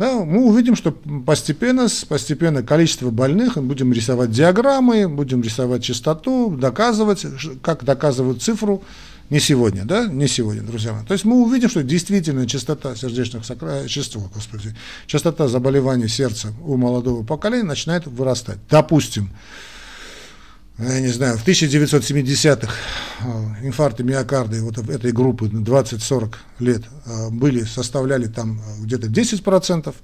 [0.00, 0.92] да, мы увидим, что
[1.26, 7.26] постепенно, постепенно количество больных, будем рисовать диаграммы, будем рисовать частоту, доказывать,
[7.60, 8.82] как доказывают цифру,
[9.28, 11.04] не сегодня, да, не сегодня, друзья мои.
[11.04, 13.44] То есть мы увидим, что действительно частота сердечных
[13.88, 14.74] частот, господи,
[15.06, 18.56] частота заболеваний сердца у молодого поколения начинает вырастать.
[18.70, 19.28] Допустим,
[20.82, 22.72] я не знаю, в 1970-х
[23.20, 29.94] э, инфаркты миокарда вот этой группы 20-40 лет э, были, составляли там э, где-то 10%,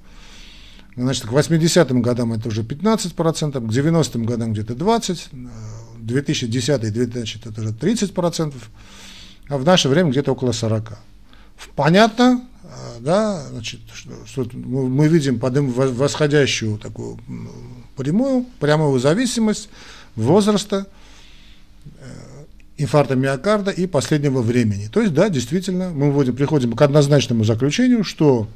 [0.95, 5.19] значит, к 80-м годам это уже 15%, к 90-м годам где-то 20%,
[5.99, 8.53] 2010 значит, это уже 30%,
[9.49, 10.93] а в наше время где-то около 40%.
[11.75, 12.47] Понятно,
[12.99, 17.17] да, значит, что, что мы видим подым, восходящую такую
[17.95, 19.69] прямую, прямую зависимость
[20.17, 20.87] возраста,
[21.85, 22.45] э,
[22.77, 24.89] инфаркта миокарда и последнего времени.
[24.91, 28.47] То есть, да, действительно, мы вводим, приходим к однозначному заключению, что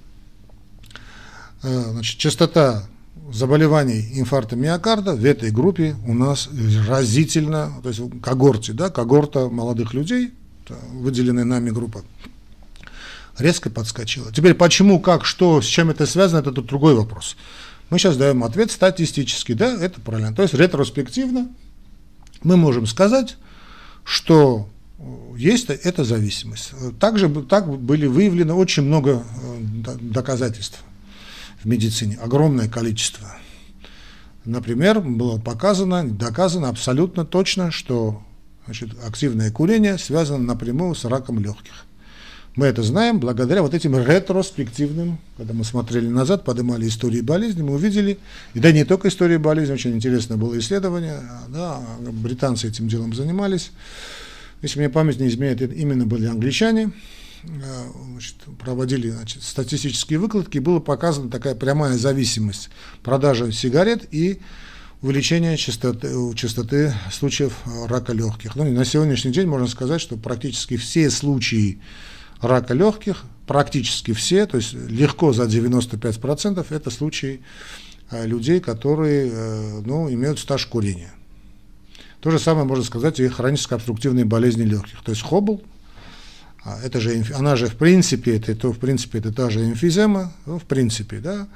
[1.63, 2.83] э, значит, частота
[3.31, 6.49] заболеваний инфаркта миокарда в этой группе у нас
[6.87, 10.33] разительно, то есть в когорте, да, когорта молодых людей,
[10.93, 12.03] выделенная нами группа,
[13.37, 14.31] резко подскочила.
[14.31, 17.35] Теперь почему, как, что, с чем это связано, это другой вопрос.
[17.91, 20.33] Мы сейчас даем ответ статистически, да, это правильно.
[20.33, 21.49] То есть ретроспективно
[22.41, 23.35] мы можем сказать,
[24.05, 24.69] что
[25.35, 26.71] есть эта зависимость.
[27.01, 30.79] Также так были выявлены очень много э, доказательств
[31.61, 33.27] в медицине, огромное количество.
[34.45, 38.23] Например, было показано, доказано абсолютно точно, что
[38.65, 41.85] значит, активное курение связано напрямую с раком легких.
[42.55, 47.75] Мы это знаем благодаря вот этим ретроспективным, когда мы смотрели назад, поднимали истории болезни, мы
[47.75, 48.17] увидели,
[48.53, 53.71] и да не только истории болезни, очень интересное было исследование, да, британцы этим делом занимались.
[54.61, 56.91] Если мне память не изменяет, это именно были англичане,
[57.43, 57.47] э,
[58.11, 62.69] значит, проводили значит, статистические выкладки, и была показана такая прямая зависимость
[63.01, 64.41] продажи сигарет и
[65.01, 67.53] увеличение частоты, частоты случаев
[67.87, 68.57] рака легких.
[68.57, 71.79] Ну, на сегодняшний день можно сказать, что практически все случаи
[72.41, 77.41] рака легких, практически все, то есть легко за 95% это случаи
[78.09, 81.11] э, людей, которые э, ну, имеют стаж курения.
[82.21, 85.01] То же самое можно сказать и хронической обструктивной болезни легких.
[85.03, 85.61] То есть хобл,
[86.63, 90.31] а, это же, она же в принципе, это, то, в принципе, это та же эмфизема,
[90.45, 91.47] ну, в принципе, да,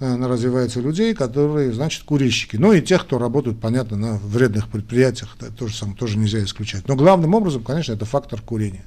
[0.00, 2.56] она развивается у людей, которые, значит, курильщики.
[2.56, 6.86] Ну и тех, кто работают, понятно, на вредных предприятиях, это тоже, самое, тоже нельзя исключать.
[6.88, 8.84] Но главным образом, конечно, это фактор курения.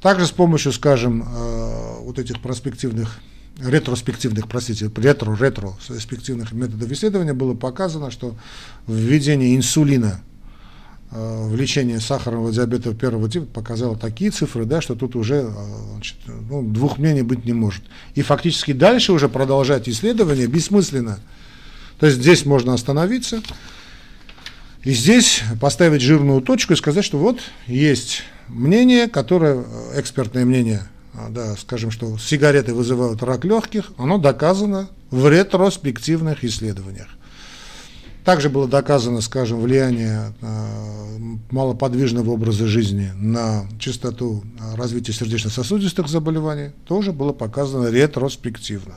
[0.00, 3.18] Также с помощью, скажем, э, вот этих проспективных
[3.58, 8.36] ретроспективных, простите, ретро-ретроспективных методов исследования было показано, что
[8.86, 10.20] введение инсулина
[11.10, 15.50] в лечении сахарного диабета первого типа показало такие цифры, да, что тут уже
[15.92, 17.84] значит, ну, двух мнений быть не может.
[18.14, 21.20] И фактически дальше уже продолжать исследование бессмысленно.
[21.98, 23.40] То есть здесь можно остановиться,
[24.82, 30.88] и здесь поставить жирную точку и сказать, что вот есть мнение, которое, э, экспертное мнение,
[31.14, 37.08] а, да, скажем, что сигареты вызывают рак легких, оно доказано в ретроспективных исследованиях.
[38.24, 46.72] Также было доказано, скажем, влияние э, малоподвижного образа жизни на частоту э, развития сердечно-сосудистых заболеваний,
[46.86, 48.94] тоже было показано ретроспективно.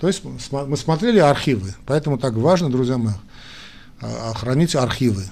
[0.00, 3.14] То есть мы смотрели архивы, поэтому так важно, друзья мои,
[4.00, 5.24] а, хранить архивы.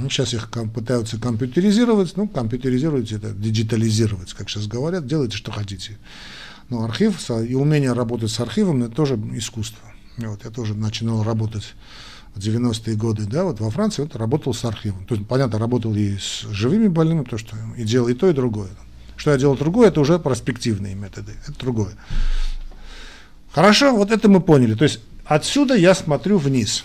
[0.00, 5.98] Ну, сейчас их пытаются компьютеризировать, ну, компьютеризировать это, диджитализировать, как сейчас говорят, делайте, что хотите.
[6.68, 9.82] Но архив и умение работать с архивом– это тоже искусство.
[10.16, 11.74] Вот, я тоже начинал работать
[12.34, 15.04] в 90-е годы, да, вот во Франции вот, работал с архивом.
[15.06, 18.32] То есть, понятно, работал и с живыми больными, то, что и делал и то, и
[18.32, 18.70] другое.
[19.16, 21.94] Что я делал другое, это уже перспективные методы, это другое.
[23.52, 24.74] Хорошо, вот это мы поняли.
[24.74, 26.84] То есть отсюда я смотрю вниз.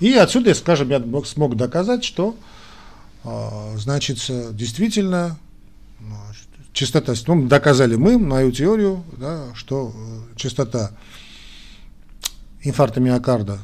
[0.00, 2.36] И отсюда, скажем, я смог доказать, что,
[3.24, 4.18] а, значит,
[4.52, 5.38] действительно,
[6.72, 10.90] частота, ну, доказали мы мою теорию, да, что э, частота
[12.62, 13.58] инфаркта миокарда,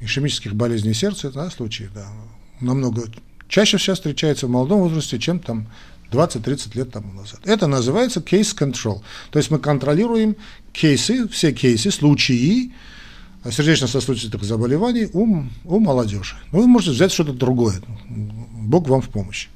[0.00, 2.06] ишемических болезней сердца, да, случаев, да,
[2.60, 3.02] намного
[3.48, 5.68] чаще сейчас встречается в молодом возрасте, чем там
[6.10, 7.40] 20-30 лет тому назад.
[7.44, 9.02] Это называется case control.
[9.30, 10.36] То есть мы контролируем
[10.72, 12.72] кейсы, все кейсы, случаи
[13.50, 16.36] сердечно-сосудистых заболеваний у, у молодежи.
[16.52, 17.76] Ну, вы можете взять что-то другое.
[18.08, 19.48] Бог вам в помощь.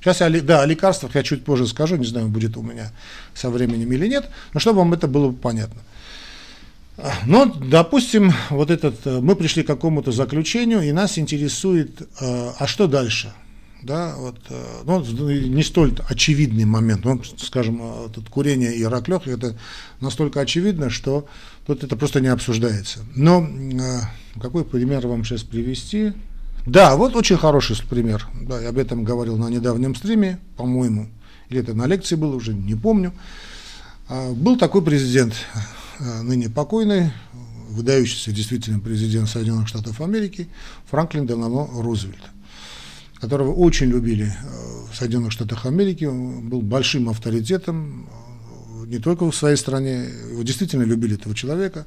[0.00, 2.92] Сейчас я, да, о лекарствах я чуть позже скажу, не знаю, будет у меня
[3.32, 5.80] со временем или нет, но чтобы вам это было понятно.
[7.26, 12.86] Но, допустим, вот этот, мы пришли к какому-то заключению, и нас интересует, э, а что
[12.86, 13.32] дальше–
[13.84, 19.08] да, вот, э, ну, не столь очевидный момент, ну, скажем, э, тут курение и рак
[19.08, 19.56] легких, это
[20.00, 21.26] настолько очевидно, что
[21.66, 23.00] тут это просто не обсуждается.
[23.14, 24.00] Но э,
[24.40, 26.12] какой пример вам сейчас привести?
[26.66, 31.08] Да, вот очень хороший пример, да, я об этом говорил на недавнем стриме, по-моему,
[31.50, 33.12] или это на лекции было, уже не помню.
[34.08, 35.34] Был такой президент,
[36.22, 37.12] ныне покойный,
[37.68, 40.48] выдающийся действительно президент Соединенных Штатов Америки,
[40.86, 42.22] Франклин Делано Рузвельт
[43.24, 44.34] которого очень любили
[44.90, 48.06] в Соединенных Штатах Америки, он был большим авторитетом,
[48.86, 51.86] не только в своей стране, его действительно любили этого человека.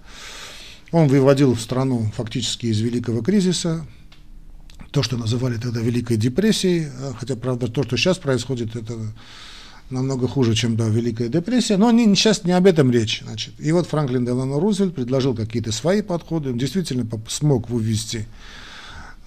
[0.92, 3.86] Он выводил страну фактически из великого кризиса,
[4.92, 8.96] то, что называли тогда Великой депрессией, э, хотя, правда, то, что сейчас происходит, это
[9.90, 13.22] намного хуже, чем да, Великая депрессия, но не, сейчас не об этом речь.
[13.24, 13.54] Значит.
[13.60, 18.28] И вот Франклин Делано Рузвельт предложил какие-то свои подходы, он действительно смог вывести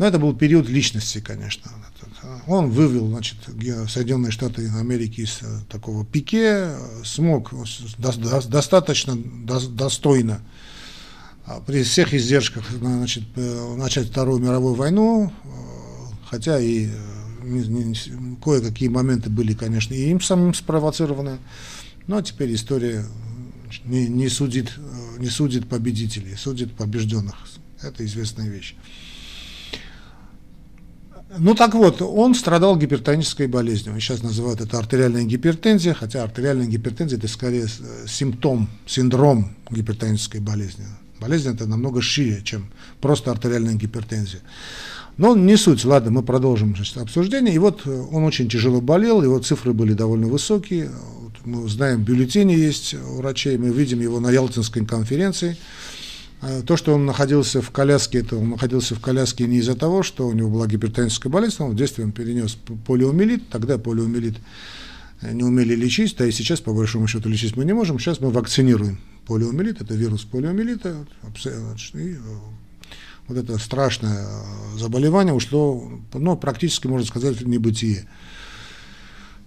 [0.01, 1.71] но это был период личности, конечно.
[2.47, 3.39] Он вывел значит,
[3.89, 6.73] Соединенные Штаты Америки из э, такого пике,
[7.05, 7.53] смог
[7.99, 10.43] достаточно достойно
[11.47, 15.49] а, при всех издержках значит, э, начать Вторую мировую войну, э,
[16.27, 16.89] хотя и
[18.43, 21.39] кое-какие моменты были, конечно, и им самим спровоцированы,
[22.07, 23.07] но теперь история
[23.85, 24.79] не, не, судит,
[25.19, 27.37] не судит победителей, судит побежденных.
[27.81, 28.75] Это известная вещь.
[31.39, 33.99] Ну так вот, он страдал гипертонической болезнью.
[34.01, 40.85] Сейчас называют это артериальная гипертензия, хотя артериальная гипертензия это скорее э, симптом, синдром гипертонической болезни.
[41.21, 42.67] Болезнь это намного шире, чем
[43.01, 44.41] просто артериальная гипертензия.
[45.19, 47.55] Но не суть, ладно, мы продолжим обсуждение.
[47.55, 50.91] И вот э, он очень тяжело болел, его цифры были довольно высокие.
[51.21, 55.57] Вот мы знаем, бюллетени есть у врачей, мы видим его на Ялтинской конференции.
[56.41, 60.03] А то, что он находился в коляске, это он находился в коляске не из-за того,
[60.03, 64.39] что у него была гипертоническая болезнь, но в детстве он перенес полиомиелит, тогда полиомиелит
[65.21, 68.21] э, не умели лечить, да и сейчас, по большому счету, лечить мы не можем, сейчас
[68.21, 68.99] мы вакцинируем.
[69.27, 71.07] Полиомиелит, это вирус полиомиелита,
[71.95, 72.17] и э,
[73.29, 78.09] вот это страшное э, заболевание ушло, ну, практически, можно сказать, в небытие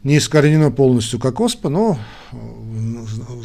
[0.03, 1.97] не искоренено полностью как ОСПА, но
[2.31, 2.37] э,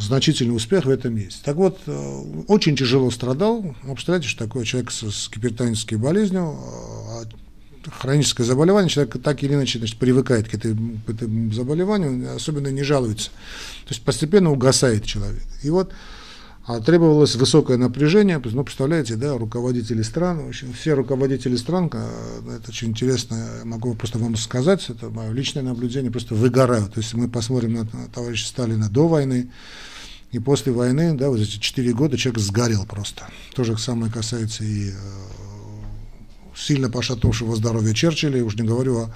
[0.01, 1.43] значительный успех в этом есть.
[1.43, 3.63] Так вот, э, очень тяжело страдал.
[3.83, 7.23] Вы представляете, что такое человек с, с гипертонической болезнью, а
[7.91, 12.83] хроническое заболевание, человек так или иначе значит, привыкает к, этой, к этому заболеванию, особенно не
[12.83, 13.31] жалуется.
[13.85, 15.43] То есть постепенно угасает человек.
[15.63, 15.93] И вот
[16.69, 18.39] а требовалось высокое напряжение.
[18.45, 24.19] Ну, представляете, да, руководители стран, в общем, все руководители стран, это очень интересно, могу просто
[24.19, 26.93] вам сказать, это мое личное наблюдение, просто выгорают.
[26.93, 29.51] То есть мы посмотрим на, на товарища Сталина до войны,
[30.31, 33.27] и после войны, да, вот эти четыре года человек сгорел просто.
[33.55, 34.93] То же самое касается и э,
[36.55, 39.15] сильно пошатнувшего здоровья Черчилля, уж не говорю о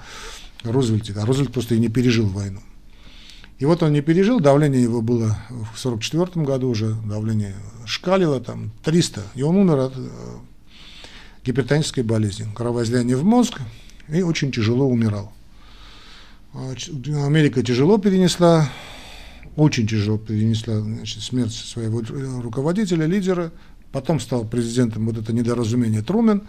[0.63, 1.13] Рузвельте.
[1.15, 2.61] А Рузвельт просто и не пережил войну.
[3.63, 7.55] И вот он не пережил, давление его было в 1944 году уже, давление
[7.85, 10.09] шкалило там 300, и он умер от э,
[11.45, 13.61] гипертонической болезни, кровоизлияние в мозг,
[14.09, 15.31] и очень тяжело умирал.
[16.53, 16.73] А
[17.25, 18.69] Америка тяжело перенесла,
[19.55, 22.01] очень тяжело перенесла значит, смерть своего
[22.41, 23.53] руководителя, лидера,
[23.93, 26.43] потом стал президентом вот это недоразумение Трумен,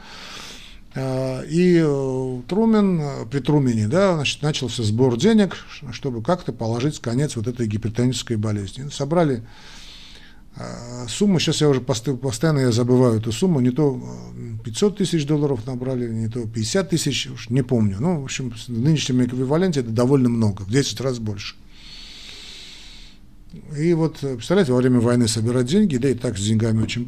[0.97, 5.57] и э, Трумен, э, при Трумене, да, значит, начался сбор денег,
[5.91, 8.89] чтобы как-то положить конец вот этой гипертонической болезни.
[8.91, 9.43] Собрали
[10.57, 14.01] а, сумму, сейчас я уже постоянно я забываю эту сумму, не то
[14.65, 17.97] 500 тысяч долларов набрали, не то 50 тысяч, уж не помню.
[17.99, 21.57] Ну, в общем, в нынешнем эквиваленте это довольно много, в 10 раз больше.
[23.77, 27.05] И вот, представляете, во время войны собирать деньги, да и так с деньгами очень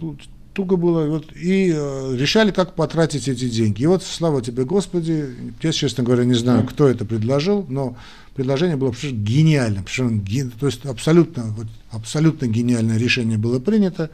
[0.57, 3.83] туго было, вот, и э, решали, как потратить эти деньги.
[3.83, 5.27] И вот, слава тебе, Господи,
[5.63, 7.95] я, честно говоря, не знаю, кто это предложил, но
[8.35, 14.09] предложение было совершенно гениальным, совершенно, то есть абсолютно, вот, абсолютно гениальное решение было принято.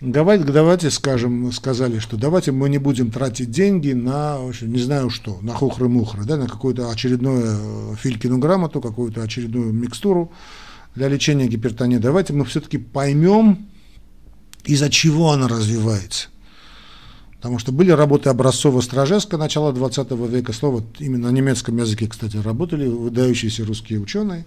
[0.00, 5.40] Давайте, давайте скажем, сказали, что давайте мы не будем тратить деньги на, не знаю что,
[5.42, 10.32] на хухры-мухры, да, на какую-то очередную э, Филькину грамоту, какую-то очередную микстуру
[10.94, 11.98] для лечения гипертонии.
[11.98, 13.66] Давайте мы все-таки поймем,
[14.64, 16.28] из-за чего она развивается.
[17.36, 22.86] Потому что были работы Образцова-Стражевска начала 20 века, слово именно на немецком языке, кстати, работали
[22.86, 24.44] выдающиеся русские ученые.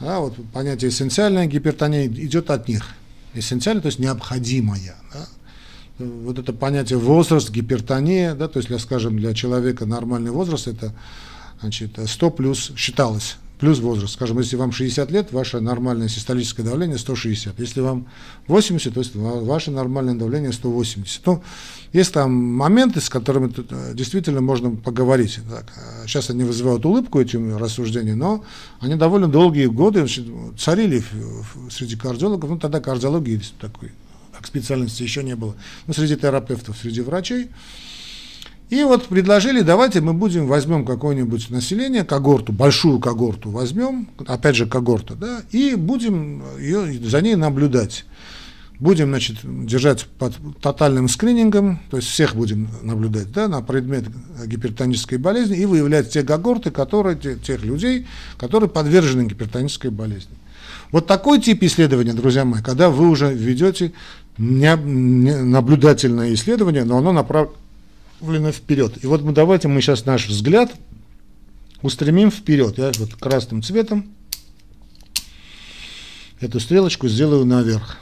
[0.00, 2.88] А вот понятие эссенциальная гипертония идет от них.
[3.34, 4.96] Эссенциальная, то есть необходимая.
[5.14, 5.28] Да?
[6.04, 10.92] Вот это понятие возраст, гипертония, да, то есть, для, скажем, для человека нормальный возраст, это
[11.60, 14.14] значит, 100 плюс считалось плюс возраст.
[14.14, 17.60] Скажем, если вам 60 лет, ваше нормальное систолическое давление 160.
[17.60, 18.08] Если вам
[18.48, 21.24] 80, то есть ваше нормальное давление 180.
[21.26, 21.44] Ну,
[21.92, 25.38] есть там моменты, с которыми э, действительно можно поговорить.
[25.48, 25.72] Так,
[26.08, 28.44] сейчас они вызывают улыбку, эти рассуждения, но
[28.80, 30.08] они довольно долгие годы
[30.58, 31.04] царили
[31.70, 32.50] среди кардиологов.
[32.50, 33.92] Ну, тогда кардиологии такой,
[34.36, 35.54] как специальности еще не было.
[35.86, 37.48] Ну, среди терапевтов, среди врачей.
[38.72, 44.64] И вот предложили, давайте мы будем, возьмем какое-нибудь население, когорту, большую когорту возьмем, опять же
[44.64, 48.06] когорта, да, и будем ее, за ней наблюдать.
[48.80, 54.04] Будем, значит, держать под тотальным скринингом, то есть всех будем наблюдать, да, на предмет
[54.46, 58.06] гипертонической болезни и выявлять те когорты, которые, те, тех людей,
[58.38, 60.34] которые подвержены гипертонической болезни.
[60.92, 63.92] Вот такой тип исследования, друзья мои, когда вы уже ведете
[64.38, 67.54] не, не наблюдательное исследование, но оно направлено
[68.22, 69.02] направлена вперед.
[69.02, 70.72] И вот мы давайте мы сейчас наш взгляд
[71.82, 72.78] устремим вперед.
[72.78, 74.14] Я вот красным цветом
[76.40, 77.98] эту стрелочку сделаю наверх.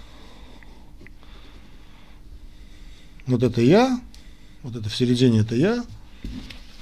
[3.26, 3.98] Вот это я,
[4.62, 5.84] вот это в середине это я,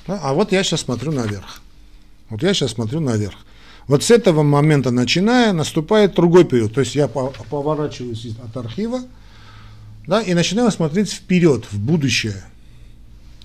[0.07, 1.63] а вот я сейчас смотрю наверх.
[2.31, 3.37] Вот я сейчас смотрю наверх.
[3.87, 6.75] Вот с этого момента начиная наступает другой период.
[6.75, 9.03] То есть я поворачиваюсь от архива
[10.07, 12.43] да, и начинаю смотреть вперед, в будущее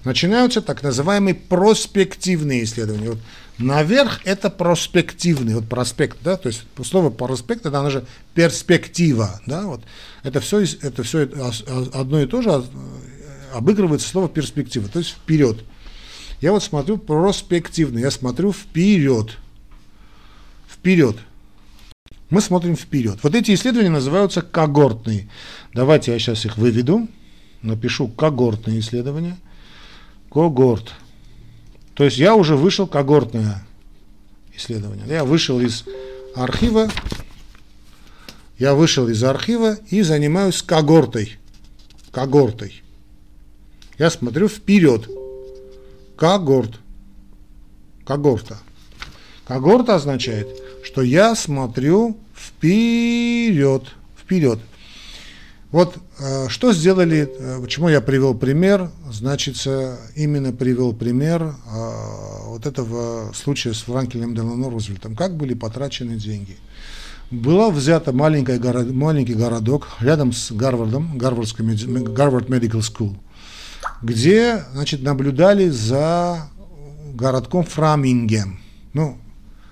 [0.06, 3.12] начинаются так называемые проспективные исследования.
[3.12, 3.20] Вот
[3.58, 9.66] наверх это проспективный, вот проспект, да, то есть слово проспект, это она же перспектива, да,
[9.66, 9.82] вот
[10.24, 11.30] это все, это все
[11.94, 12.64] одно и то же а,
[13.54, 15.64] обыгрывается слово перспектива, то есть вперед.
[16.42, 19.38] Я вот смотрю проспективно, я смотрю вперед,
[20.70, 21.18] вперед.
[22.30, 23.20] Мы смотрим вперед.
[23.22, 25.30] Вот эти исследования называются когортные.
[25.72, 27.08] Давайте я сейчас их выведу,
[27.62, 29.38] напишу когортные исследования–
[30.34, 30.92] когорт.
[31.94, 33.64] То есть я уже вышел когортное
[34.56, 35.06] исследование.
[35.08, 35.86] Я вышел из
[36.36, 36.90] архива,
[38.58, 41.38] я вышел из архива и занимаюсь когортой.
[42.12, 42.82] Когортой.
[44.00, 45.08] Я смотрю вперед.
[46.18, 46.80] Когорт.
[48.04, 48.58] Когорта.
[49.46, 50.48] Когорта означает,
[50.84, 53.84] что я смотрю вперед.
[54.18, 54.60] Вперед.
[55.74, 59.56] Вот э, что сделали, э, почему я привел пример, значит,
[60.16, 61.54] именно привел пример э,
[62.46, 66.58] вот этого случая с Франклином Делано Рузвельтом, как были потрачены деньги.
[67.32, 71.66] Была взята маленькая город, маленький городок рядом с Гарвардом, Гарвардской,
[72.04, 73.16] Гарвард Medical School,
[74.04, 76.50] где значит, наблюдали за
[77.16, 78.60] городком Фрамингем.
[78.94, 79.18] Ну,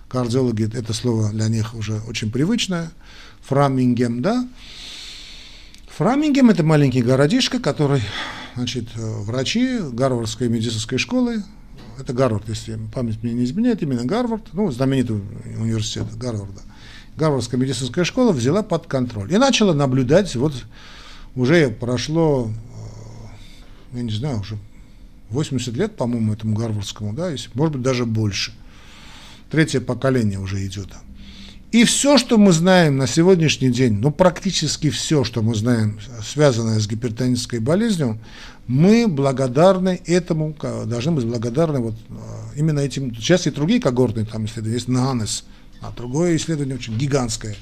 [0.09, 2.89] кардиологи, это слово для них уже очень привычное,
[3.43, 4.47] Фрамингем, да,
[6.01, 8.01] Фрамингем это маленький городишко, который,
[8.55, 11.43] значит, врачи Гарвардской медицинской школы,
[11.99, 15.17] это Гарвард, если память мне не изменяет, именно Гарвард, ну, знаменитый
[15.59, 16.59] университет Гарварда,
[17.17, 20.55] Гарвардская медицинская школа взяла под контроль и начала наблюдать, вот
[21.35, 22.49] уже прошло,
[23.93, 24.57] э, я не знаю, уже
[25.29, 28.53] 80 лет, по-моему, этому Гарвардскому, да, если, может быть, даже больше.
[29.51, 30.87] Третье поколение уже идет.
[31.71, 36.79] И все, что мы знаем на сегодняшний день, ну практически все, что мы знаем, связанное
[36.79, 38.19] с гипертонической болезнью,
[38.67, 40.55] мы благодарны этому,
[40.85, 42.15] должны быть благодарны вот а,
[42.55, 43.15] именно этим.
[43.15, 45.45] Сейчас и другие когортные там исследования, есть НАНЕС,
[45.81, 47.55] а другое исследование очень гигантское.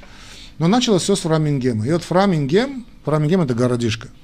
[0.58, 1.86] Но началось все с Фрамингема.
[1.86, 4.08] И вот Фрамингем, Фрамингем это городишко–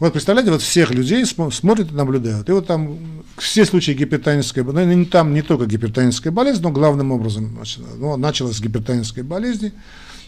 [0.00, 2.48] вот представляете, вот всех людей смотрят и наблюдают.
[2.48, 2.98] И вот там
[3.38, 7.58] все случаи гипертонической болезни, ну, там не только гипертоническая болезнь, но главным образом
[7.96, 9.72] ну, началось с гипертонической болезни,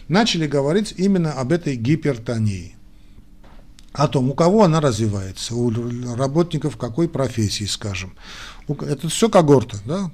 [0.07, 2.75] начали говорить именно об этой гипертонии.
[3.91, 5.71] О том, у кого она развивается, у
[6.15, 8.13] работников какой профессии, скажем.
[8.67, 10.11] Это все когорта, да?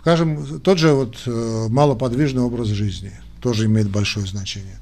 [0.00, 4.80] Скажем, тот же вот э, малоподвижный образ жизни тоже имеет большое значение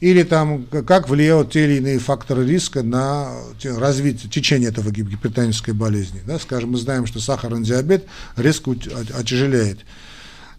[0.00, 3.32] или там как влияют те или иные факторы риска на
[3.64, 6.20] развитие, течение этого гипертонической болезни.
[6.26, 6.38] Да?
[6.38, 8.04] Скажем, мы знаем, что сахарный диабет
[8.36, 8.72] резко
[9.14, 9.80] отяжеляет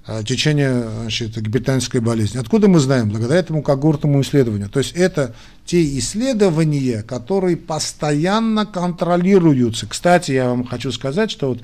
[0.08, 2.40] а, течение значит, гипертонической болезни.
[2.40, 3.10] Откуда мы знаем?
[3.10, 4.70] Благодаря этому когортному исследованию.
[4.70, 5.36] То есть это
[5.66, 9.86] те исследования, которые постоянно контролируются.
[9.86, 11.60] Кстати, я вам хочу сказать, что вот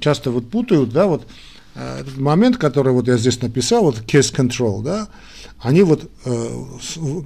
[0.00, 1.28] часто вот путают, да, вот
[1.76, 5.08] а, этот момент, который вот я здесь написал, вот case control, да,
[5.62, 6.64] они вот, э,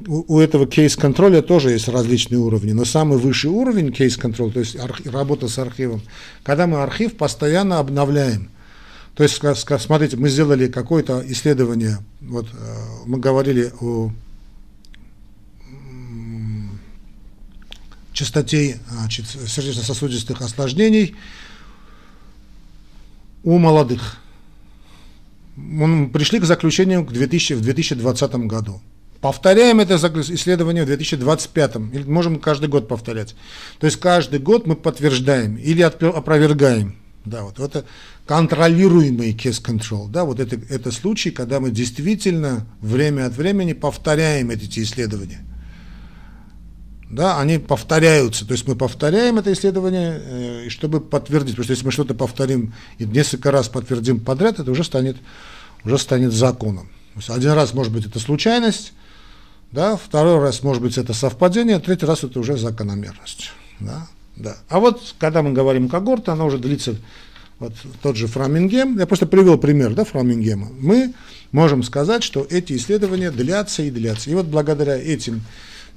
[0.06, 4.76] у этого кейс-контроля тоже есть различные уровни, но самый высший уровень кейс-контроль, то есть
[5.06, 6.02] работа с архивом,
[6.42, 8.50] когда мы архив постоянно обновляем.
[9.14, 9.40] То есть,
[9.80, 14.10] смотрите, мы сделали какое-то исследование, вот э, мы говорили о
[18.12, 18.78] частоте
[19.46, 21.16] сердечно-сосудистых осложнений
[23.44, 24.18] у молодых
[26.12, 28.80] пришли к заключению к 2000, в 2020 году.
[29.20, 33.34] Повторяем это исследование в 2025, или можем каждый год повторять.
[33.80, 36.96] То есть каждый год мы подтверждаем или опровергаем.
[37.24, 37.84] Да, вот это
[38.26, 40.08] контролируемый case control.
[40.08, 45.44] Да, вот это, это случай, когда мы действительно время от времени повторяем эти исследования.
[47.10, 48.46] Да, они повторяются.
[48.46, 51.52] То есть мы повторяем это исследование, э, чтобы подтвердить.
[51.52, 55.16] Потому что если мы что-то повторим и несколько раз подтвердим подряд, это уже станет,
[55.84, 56.88] уже станет законом.
[57.14, 58.92] То есть один раз может быть это случайность,
[59.72, 63.52] да, второй раз может быть это совпадение, третий раз это уже закономерность.
[63.80, 64.56] Да, да.
[64.68, 66.96] А вот когда мы говорим когорта, она уже длится
[67.58, 71.14] вот тот же Фрамингем, я просто привел пример да, Фрамингема, мы
[71.52, 74.30] можем сказать, что эти исследования длятся и длятся.
[74.30, 75.42] И вот благодаря этим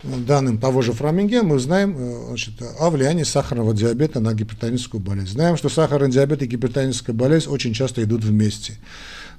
[0.04, 5.32] данным того же Фраминге мы знаем э, значит, о влиянии сахарного диабета на гипертоническую болезнь.
[5.32, 8.78] Знаем, что сахарный диабет и гипертоническая болезнь очень часто идут вместе.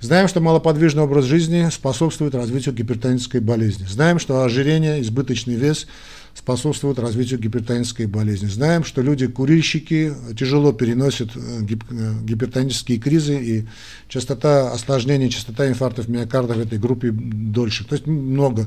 [0.01, 3.85] Знаем, что малоподвижный образ жизни способствует развитию гипертонической болезни.
[3.85, 5.87] Знаем, что ожирение, избыточный вес
[6.35, 8.47] способствуют развитию гипертонической болезни.
[8.47, 13.67] Знаем, что люди-курильщики тяжело переносят э, э, гипертонические кризы, и
[14.09, 17.85] частота осложнений, частота инфарктов миокарда в этой группе дольше.
[17.85, 18.67] То есть много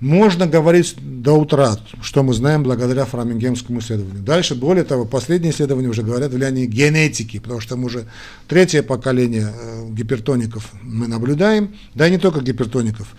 [0.00, 4.22] можно говорить до утра, что мы знаем благодаря фрамингемскому исследованию.
[4.22, 8.06] Дальше, более того, последние исследования уже говорят о влиянии генетики, потому что мы уже
[8.48, 13.14] третье поколение э, гипертоников мы наблюдаем, да и не только гипертоников.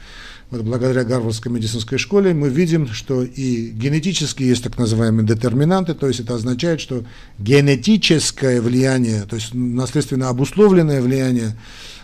[0.51, 6.09] Вот благодаря Гарвардской медицинской школе мы видим, что и генетически есть так называемые детерминанты, то
[6.09, 7.05] есть это означает, что
[7.39, 11.55] генетическое влияние, то есть наследственно обусловленное влияние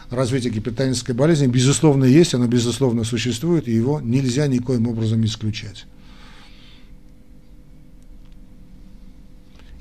[0.10, 5.86] развитие гипертонической болезни, безусловно, есть, оно, безусловно, существует, и его нельзя никоим образом исключать.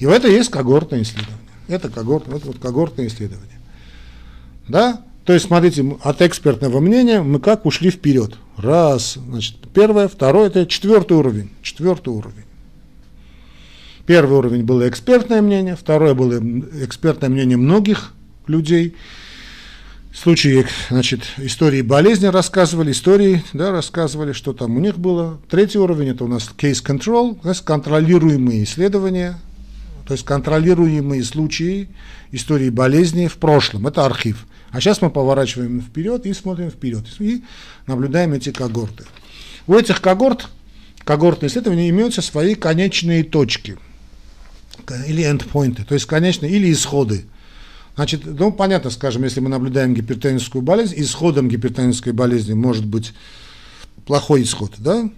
[0.01, 1.39] И в это есть когортное исследование.
[1.69, 3.61] Это, когорт, это вот когортное исследование.
[4.69, 5.06] Да?
[5.27, 8.37] То есть, смотрите, от экспертного мнения мы как ушли вперед.
[8.57, 11.51] Раз, значит, первое, второе, это четвертый уровень.
[11.62, 12.45] Четвертый уровень.
[14.07, 16.41] Первый уровень было экспертное мнение, второе было
[16.85, 18.12] экспертное мнение многих
[18.47, 18.95] людей,
[20.14, 25.41] случаи, значит, истории болезни рассказывали, истории, да, рассказывали, что там у них было.
[25.51, 29.41] Третий уровень– это у нас case control, то есть контролируемые исследования,
[30.07, 31.89] то есть контролируемые случаи
[32.31, 33.89] истории болезни в прошлом.
[33.89, 34.47] Это архив.
[34.71, 37.05] А сейчас мы поворачиваем вперед и смотрим вперед.
[37.19, 37.43] И
[37.87, 39.05] наблюдаем эти когорты.
[39.67, 40.49] У этих когорт,
[41.05, 43.79] когортные исследования имеются свои конечные точки
[45.07, 47.25] или эндпоинты, то есть конечные или исходы.
[47.97, 53.14] Значит, ну, понятно, скажем, если мы наблюдаем гипертоническую болезнь, исходом гипертонической болезни может быть
[54.05, 55.11] плохой исход, да?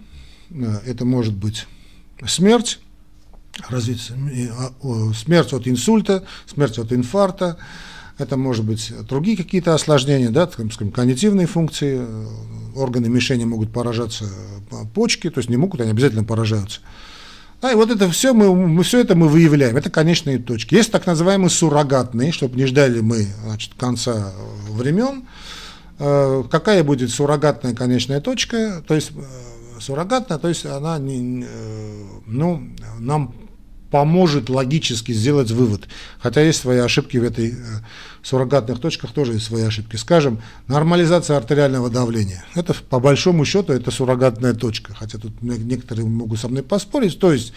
[0.85, 1.67] это может быть
[2.25, 2.79] смерть,
[3.67, 7.57] развитие, а, смерть от инсульта, смерть от инфаркта,
[8.19, 12.05] это может быть другие какие-то осложнения, да, там, скажем, когнитивные функции,
[12.75, 14.25] органы мишени могут поражаться
[14.93, 16.81] почки, то есть не могут, они обязательно поражаются.
[17.61, 19.75] Да, и вот это все мы, мы все это мы выявляем.
[19.75, 20.75] Это конечные точки.
[20.75, 24.31] Есть так называемые суррогатные, чтобы не ждали мы значит, конца
[24.69, 25.23] времен.
[25.99, 28.81] Э, какая будет суррогатная конечная точка?
[28.87, 32.63] То есть э, суррогатная, то есть она не, э, ну,
[32.99, 33.35] нам
[33.91, 35.87] поможет логически сделать вывод.
[36.19, 37.55] Хотя есть свои ошибки в этой э,
[38.21, 39.95] суррогатных точках, тоже есть свои ошибки.
[39.95, 42.43] Скажем, нормализация артериального давления.
[42.55, 44.93] Это по большому счету это суррогатная точка.
[44.93, 47.19] Хотя тут некоторые могут со мной поспорить.
[47.19, 47.53] То есть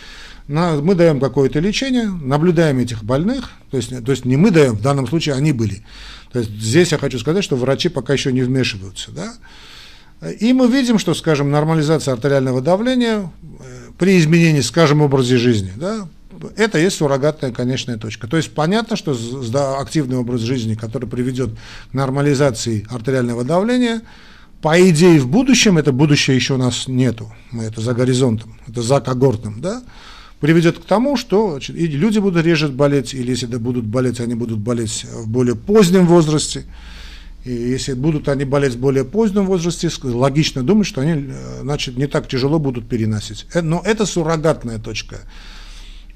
[0.49, 4.77] на, мы даем какое-то лечение, наблюдаем этих больных, то есть, то есть не мы даем,
[4.77, 5.85] в данном случае они были.
[6.33, 9.11] То есть здесь я хочу сказать, что врачи пока еще не вмешиваются.
[9.11, 9.35] Да?
[10.41, 16.09] И мы видим, что, скажем, нормализация артериального давления э, при изменении, скажем, образе жизни, да,
[16.57, 18.27] это есть суррогатная конечная точка.
[18.27, 19.17] То есть понятно, что
[19.79, 21.51] активный образ жизни, который приведет
[21.91, 24.03] к нормализации артериального давления,
[24.61, 28.81] по идее в будущем, это будущее еще у нас нету, мы это за горизонтом, это
[28.81, 29.83] за когортным, да,
[30.41, 35.05] приведет к тому, что люди будут реже болеть, или если будут болеть, они будут болеть
[35.05, 36.65] в более позднем возрасте.
[37.45, 41.97] И если будут они болеть в более позднем возрасте, логично думать, что они э, значит,
[41.97, 43.47] не так тяжело будут переносить.
[43.53, 45.23] Э, но это суррогатная точка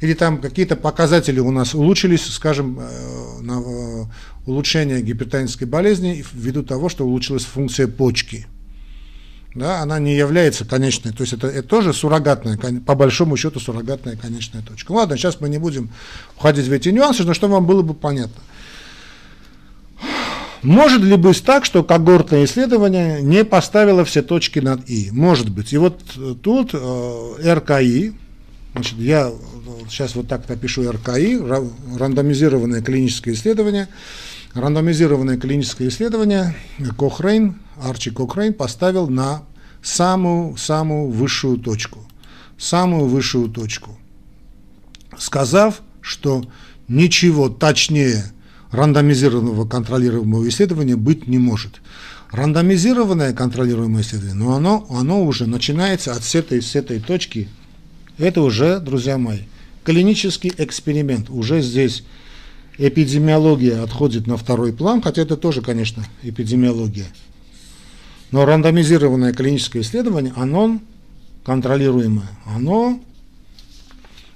[0.06, 4.04] или там какие-то показатели у нас улучшились, скажем, э, на э,
[4.46, 8.46] улучшение гипертонической болезни ввиду того, что улучшилась функция почки.
[9.56, 14.14] Да, она не является конечной, то есть это, это тоже суррогатная, по большому счету суррогатная
[14.14, 14.92] конечная точка.
[14.92, 15.90] Ладно, сейчас мы не будем
[16.36, 18.42] входить в эти нюансы, но что вам было бы понятно.
[20.62, 25.10] Может ли быть так, что когортное исследование не поставило все точки над «и»?
[25.10, 25.72] Может быть.
[25.72, 26.00] И вот
[26.42, 28.12] тут э, РКИ,
[28.72, 29.32] значит, я
[29.88, 31.38] сейчас вот так напишу РКИ,
[31.98, 33.88] рандомизированное клиническое исследование.
[34.54, 36.56] Рандомизированное клиническое исследование
[36.96, 39.42] Кохрейн, Арчи Кохрейн поставил на
[39.82, 42.00] самую-самую высшую точку.
[42.56, 43.98] Самую высшую точку.
[45.18, 46.42] Сказав, что
[46.88, 48.32] ничего точнее
[48.70, 51.80] рандомизированного контролируемого исследования быть не может.
[52.30, 57.48] Рандомизированное контролируемое исследование, но оно, оно уже начинается от с этой, с этой точки.
[58.18, 59.40] Это уже, друзья мои,
[59.86, 61.30] клинический эксперимент.
[61.30, 62.02] Уже здесь
[62.76, 67.06] эпидемиология отходит на второй план, хотя это тоже, конечно, эпидемиология.
[68.32, 70.80] Но рандомизированное клиническое исследование, оно
[71.44, 73.00] контролируемое, оно,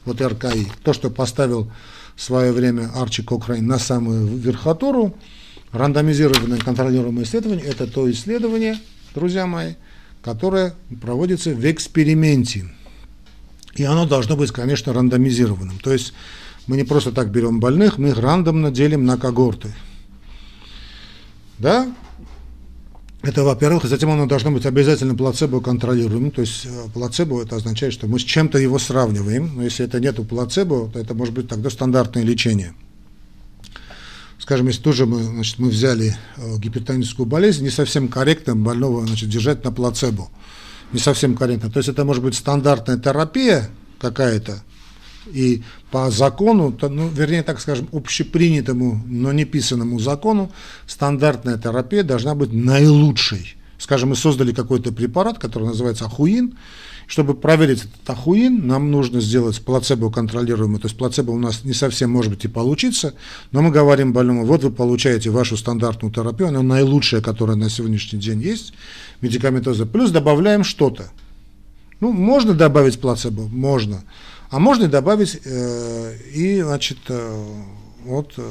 [0.05, 1.69] вот РКИ, то, что поставил
[2.15, 5.17] в свое время Арчи Кокрейн на самую верхотуру,
[5.73, 8.79] рандомизированное контролируемое исследование, это то исследование,
[9.17, 9.75] друзья мои,
[10.23, 12.67] которое проводится в эксперименте.
[13.75, 15.79] И оно должно быть, конечно, рандомизированным.
[15.79, 16.13] То есть
[16.67, 19.73] мы не просто так берем больных, мы их рандомно делим на когорты.
[21.59, 21.93] Да?
[23.23, 27.93] Это, во-первых, затем оно должно быть обязательно плацебо контролируемым, то есть э, плацебо это означает,
[27.93, 31.47] что мы с чем-то его сравниваем, но если это нету плацебо, то это может быть
[31.47, 32.73] тогда стандартное лечение.
[34.39, 39.29] Скажем, если тоже мы, значит, мы взяли э, гипертоническую болезнь, не совсем корректно больного значит,
[39.29, 40.31] держать на плацебо
[40.93, 41.71] не совсем корректно.
[41.71, 43.69] То есть это может быть стандартная терапия
[43.99, 44.63] какая-то,
[45.27, 50.51] и по закону, ну, вернее, так скажем, общепринятому, но не писанному закону,
[50.87, 53.57] стандартная терапия должна быть наилучшей.
[53.79, 56.57] Скажем, мы создали какой-то препарат, который называется ахуин,
[57.07, 60.81] чтобы проверить этот ахуин, нам нужно сделать плацебо контролируемый.
[60.81, 63.15] То есть плацебо у нас не совсем может быть и получиться,
[63.51, 68.21] но мы говорим больному, вот вы получаете вашу стандартную терапию, она наилучшая, которая на сегодняшний
[68.21, 68.75] день есть,
[69.21, 71.11] медикаментоза, плюс добавляем что-то.
[72.01, 74.03] Ну, можно добавить плацебо, можно.
[74.51, 77.45] А можно добавить э, и, значит, э,
[78.05, 78.43] вот, э,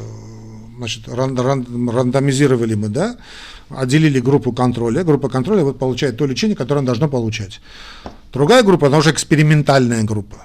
[0.77, 3.17] значит, ран, ран, рандомизировали мы, да,
[3.69, 5.03] отделили группу контроля.
[5.03, 7.59] Группа контроля вот получает то лечение, которое она должна получать.
[8.31, 10.37] Другая группа, она уже экспериментальная группа.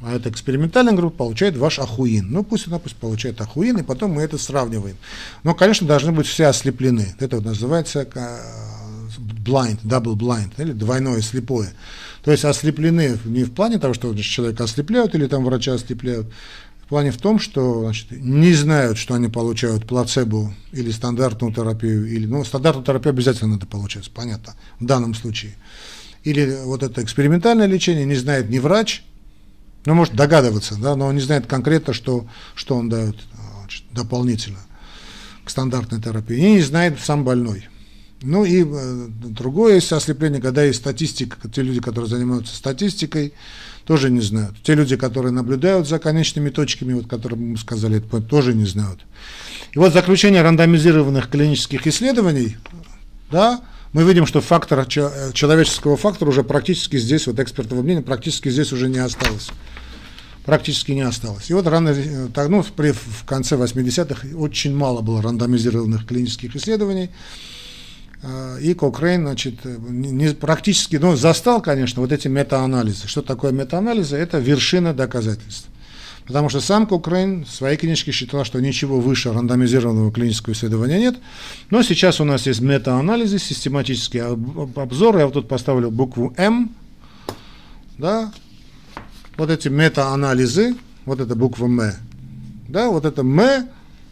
[0.00, 2.28] А эта экспериментальная группа получает ваш ахуин.
[2.30, 4.96] Ну, пусть она пусть получает ахуин, и потом мы это сравниваем.
[5.42, 7.16] Но, конечно, должны быть все ослеплены.
[7.18, 8.04] Это вот называется
[9.48, 11.70] blind, double blind, или двойное слепое.
[12.22, 16.26] То есть ослеплены не в плане того, что человека ослепляют или там врача ослепляют,
[16.84, 22.06] в плане в том, что значит, не знают, что они получают плацебо или стандартную терапию,
[22.06, 25.54] или, ну, стандартную терапию обязательно надо получать, понятно, в данном случае.
[26.24, 29.04] Или вот это экспериментальное лечение не знает ни врач,
[29.84, 33.16] ну, может догадываться, да, но он не знает конкретно, что, что он дает
[33.60, 34.60] значит, дополнительно
[35.44, 37.68] к стандартной терапии, и не знает сам больной.
[38.22, 43.32] Ну и э, другое есть ослепление, когда есть статистика, те люди, которые занимаются статистикой,
[43.84, 44.56] тоже не знают.
[44.62, 49.00] Те люди, которые наблюдают за конечными точками, вот, которые мы сказали, тоже не знают.
[49.72, 52.56] И вот заключение рандомизированных клинических исследований,
[53.30, 53.62] да,
[53.92, 58.88] мы видим, что фактор, человеческого фактора уже практически здесь, вот экспертного мнения, практически здесь уже
[58.88, 59.48] не осталось.
[60.44, 61.50] Практически не осталось.
[61.50, 61.94] И вот рано,
[62.34, 67.10] так, ну, в конце 80-х очень мало было рандомизированных клинических исследований.
[68.22, 73.06] А, и Кокрейн, значит, не, практически, ну, застал, конечно, вот эти метаанализы.
[73.06, 74.16] Что такое метаанализы?
[74.16, 75.68] Это вершина доказательств.
[76.26, 81.16] Потому что сам Кокрейн в своей книжке считал, что ничего выше рандомизированного клинического исследования нет.
[81.70, 85.16] Но сейчас у нас есть метаанализы, систематический обзор.
[85.16, 86.74] Я вот тут поставлю букву М.
[87.96, 88.32] Да?
[89.38, 91.92] Вот эти метаанализы, вот эта буква М.
[92.68, 93.68] Да, вот это М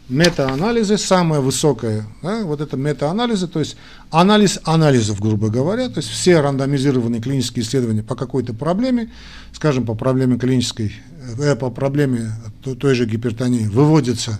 [0.09, 3.75] метаанализы, самое высокое, да, вот это метаанализы, то есть
[4.09, 9.11] анализ анализов, грубо говоря, то есть все рандомизированные клинические исследования по какой-то проблеме,
[9.53, 10.93] скажем, по проблеме клинической,
[11.39, 12.31] э, по проблеме
[12.63, 14.39] той же гипертонии, выводятся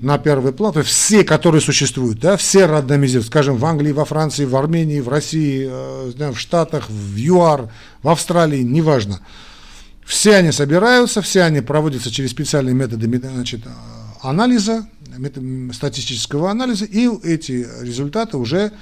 [0.00, 4.54] на первый план, все, которые существуют, да, все рандомизируют, скажем, в Англии, во Франции, в
[4.54, 7.70] Армении, в России, э, в Штатах, в ЮАР,
[8.02, 9.20] в Австралии, неважно.
[10.04, 13.62] Все они собираются, все они проводятся через специальные методы значит,
[14.24, 14.88] анализа,
[15.72, 18.72] статистического анализа, и эти результаты уже,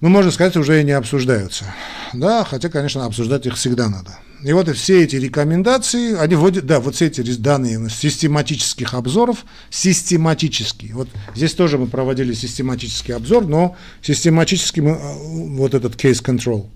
[0.00, 1.72] ну, можно сказать, уже и не обсуждаются.
[2.12, 4.18] Да, хотя, конечно, обсуждать их всегда надо.
[4.44, 10.94] И вот все эти рекомендации, они вводят, да, вот все эти данные систематических обзоров, систематические.
[10.94, 15.14] Вот здесь тоже мы проводили систематический обзор, но систематически мы, а,
[15.56, 16.66] вот этот case control.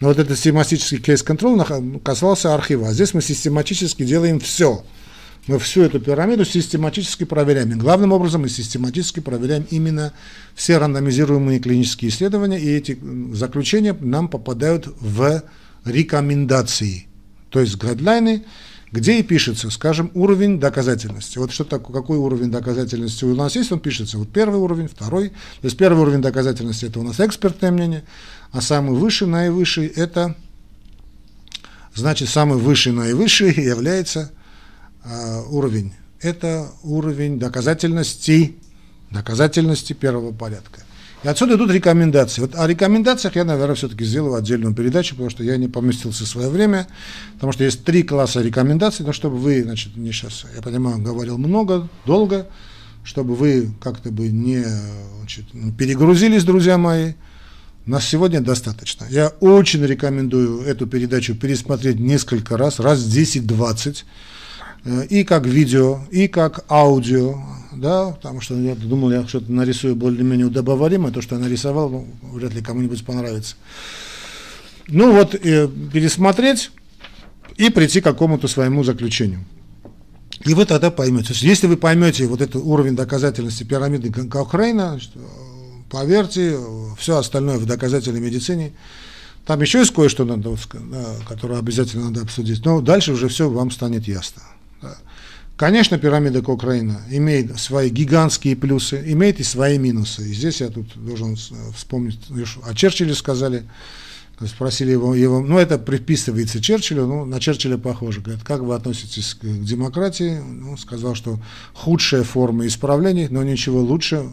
[0.00, 2.88] Но вот этот систематический case control касался архива.
[2.88, 4.84] А здесь мы систематически делаем все
[5.46, 7.72] мы всю эту пирамиду систематически проверяем.
[7.72, 10.12] И главным образом мы систематически проверяем именно
[10.54, 12.98] все рандомизируемые клинические исследования, и эти
[13.32, 15.42] заключения нам попадают в
[15.84, 17.06] рекомендации,
[17.50, 18.44] то есть гайдлайны,
[18.90, 21.38] где и пишется, скажем, уровень доказательности.
[21.38, 24.18] Вот что такое, какой уровень доказательности у нас есть, он пишется.
[24.18, 25.30] Вот первый уровень, второй.
[25.30, 28.04] То есть первый уровень доказательности это у нас экспертное мнение,
[28.52, 30.36] а самый высший, наивысший это,
[31.92, 34.30] значит, самый высший, наивысший является
[35.50, 35.92] уровень.
[36.20, 38.56] Это уровень доказательности,
[39.10, 40.80] доказательности первого порядка.
[41.22, 42.42] И отсюда идут рекомендации.
[42.42, 46.28] Вот о рекомендациях я, наверное, все-таки сделаю отдельную передачу, потому что я не поместился в
[46.28, 46.86] свое время,
[47.34, 51.38] потому что есть три класса рекомендаций, но чтобы вы, значит, не сейчас, я понимаю, говорил
[51.38, 52.46] много, долго,
[53.04, 54.64] чтобы вы как-то бы не
[55.18, 55.44] значит,
[55.78, 57.14] перегрузились, друзья мои,
[57.86, 59.06] нас сегодня достаточно.
[59.08, 64.04] Я очень рекомендую эту передачу пересмотреть несколько раз, раз 10-20,
[64.53, 64.53] Э,
[65.08, 67.38] и как видео, и как аудио,
[67.72, 72.06] да, потому что я думал, я что-то нарисую более-менее удобоваримое, то, что я нарисовал, ну,
[72.32, 73.56] вряд ли кому-нибудь понравится.
[74.88, 76.70] Ну вот, э, пересмотреть
[77.56, 79.44] и прийти к какому-то своему заключению.
[80.44, 81.32] И вы тогда поймете.
[81.36, 85.00] Если вы поймете вот этот уровень доказательности пирамиды Кохрейна,
[85.90, 86.58] поверьте,
[86.98, 88.72] все остальное в доказательной медицине,
[89.46, 90.56] там еще есть кое-что, надо,
[91.28, 94.42] которое обязательно надо обсудить, но дальше уже все вам станет ясно.
[95.56, 100.28] Конечно, пирамида Кокрейна имеет свои гигантские плюсы, имеет и свои минусы.
[100.28, 101.36] И здесь я тут должен
[101.76, 102.18] вспомнить,
[102.64, 103.62] о Черчилле сказали,
[104.46, 109.34] спросили его, его, ну это приписывается Черчиллю, ну на Черчилля похоже, говорят, как вы относитесь
[109.34, 110.40] к, демократии?
[110.40, 111.38] Ну, сказал, что
[111.72, 114.32] худшая форма исправлений, но ничего лучше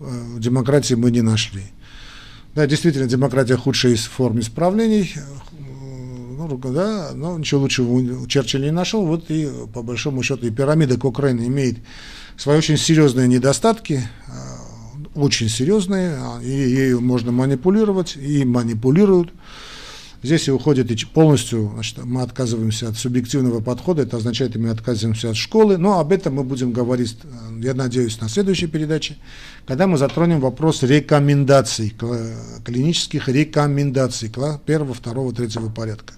[0.00, 1.64] э, демократии мы не нашли.
[2.54, 5.12] Да, действительно, демократия худшая из форм исправлений,
[6.48, 10.98] ну, да, но ничего лучшего Черчилль не нашел, вот и по большому счету и пирамида
[10.98, 11.78] Кокрейна имеет
[12.36, 14.60] свои очень серьезные недостатки, а,
[15.14, 19.32] очень серьезные, а, и ею можно манипулировать, и манипулируют.
[20.22, 25.30] Здесь и уходит и полностью, значит, мы отказываемся от субъективного подхода, это означает, мы отказываемся
[25.30, 27.28] от школы, но об этом мы будем говорить, э,
[27.62, 29.16] я надеюсь, на следующей передаче,
[29.66, 31.94] когда мы затронем вопрос рекомендаций,
[32.64, 34.30] клинических рекомендаций
[34.66, 36.14] первого, второго, третьего порядка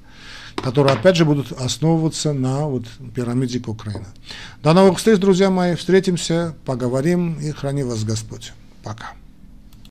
[0.56, 2.84] которые, опять же, будут основываться на вот,
[3.14, 4.06] пирамиде Кокрейна.
[4.62, 5.74] До новых встреч, друзья мои.
[5.74, 8.52] Встретимся, поговорим и храни вас Господь.
[8.82, 9.12] Пока.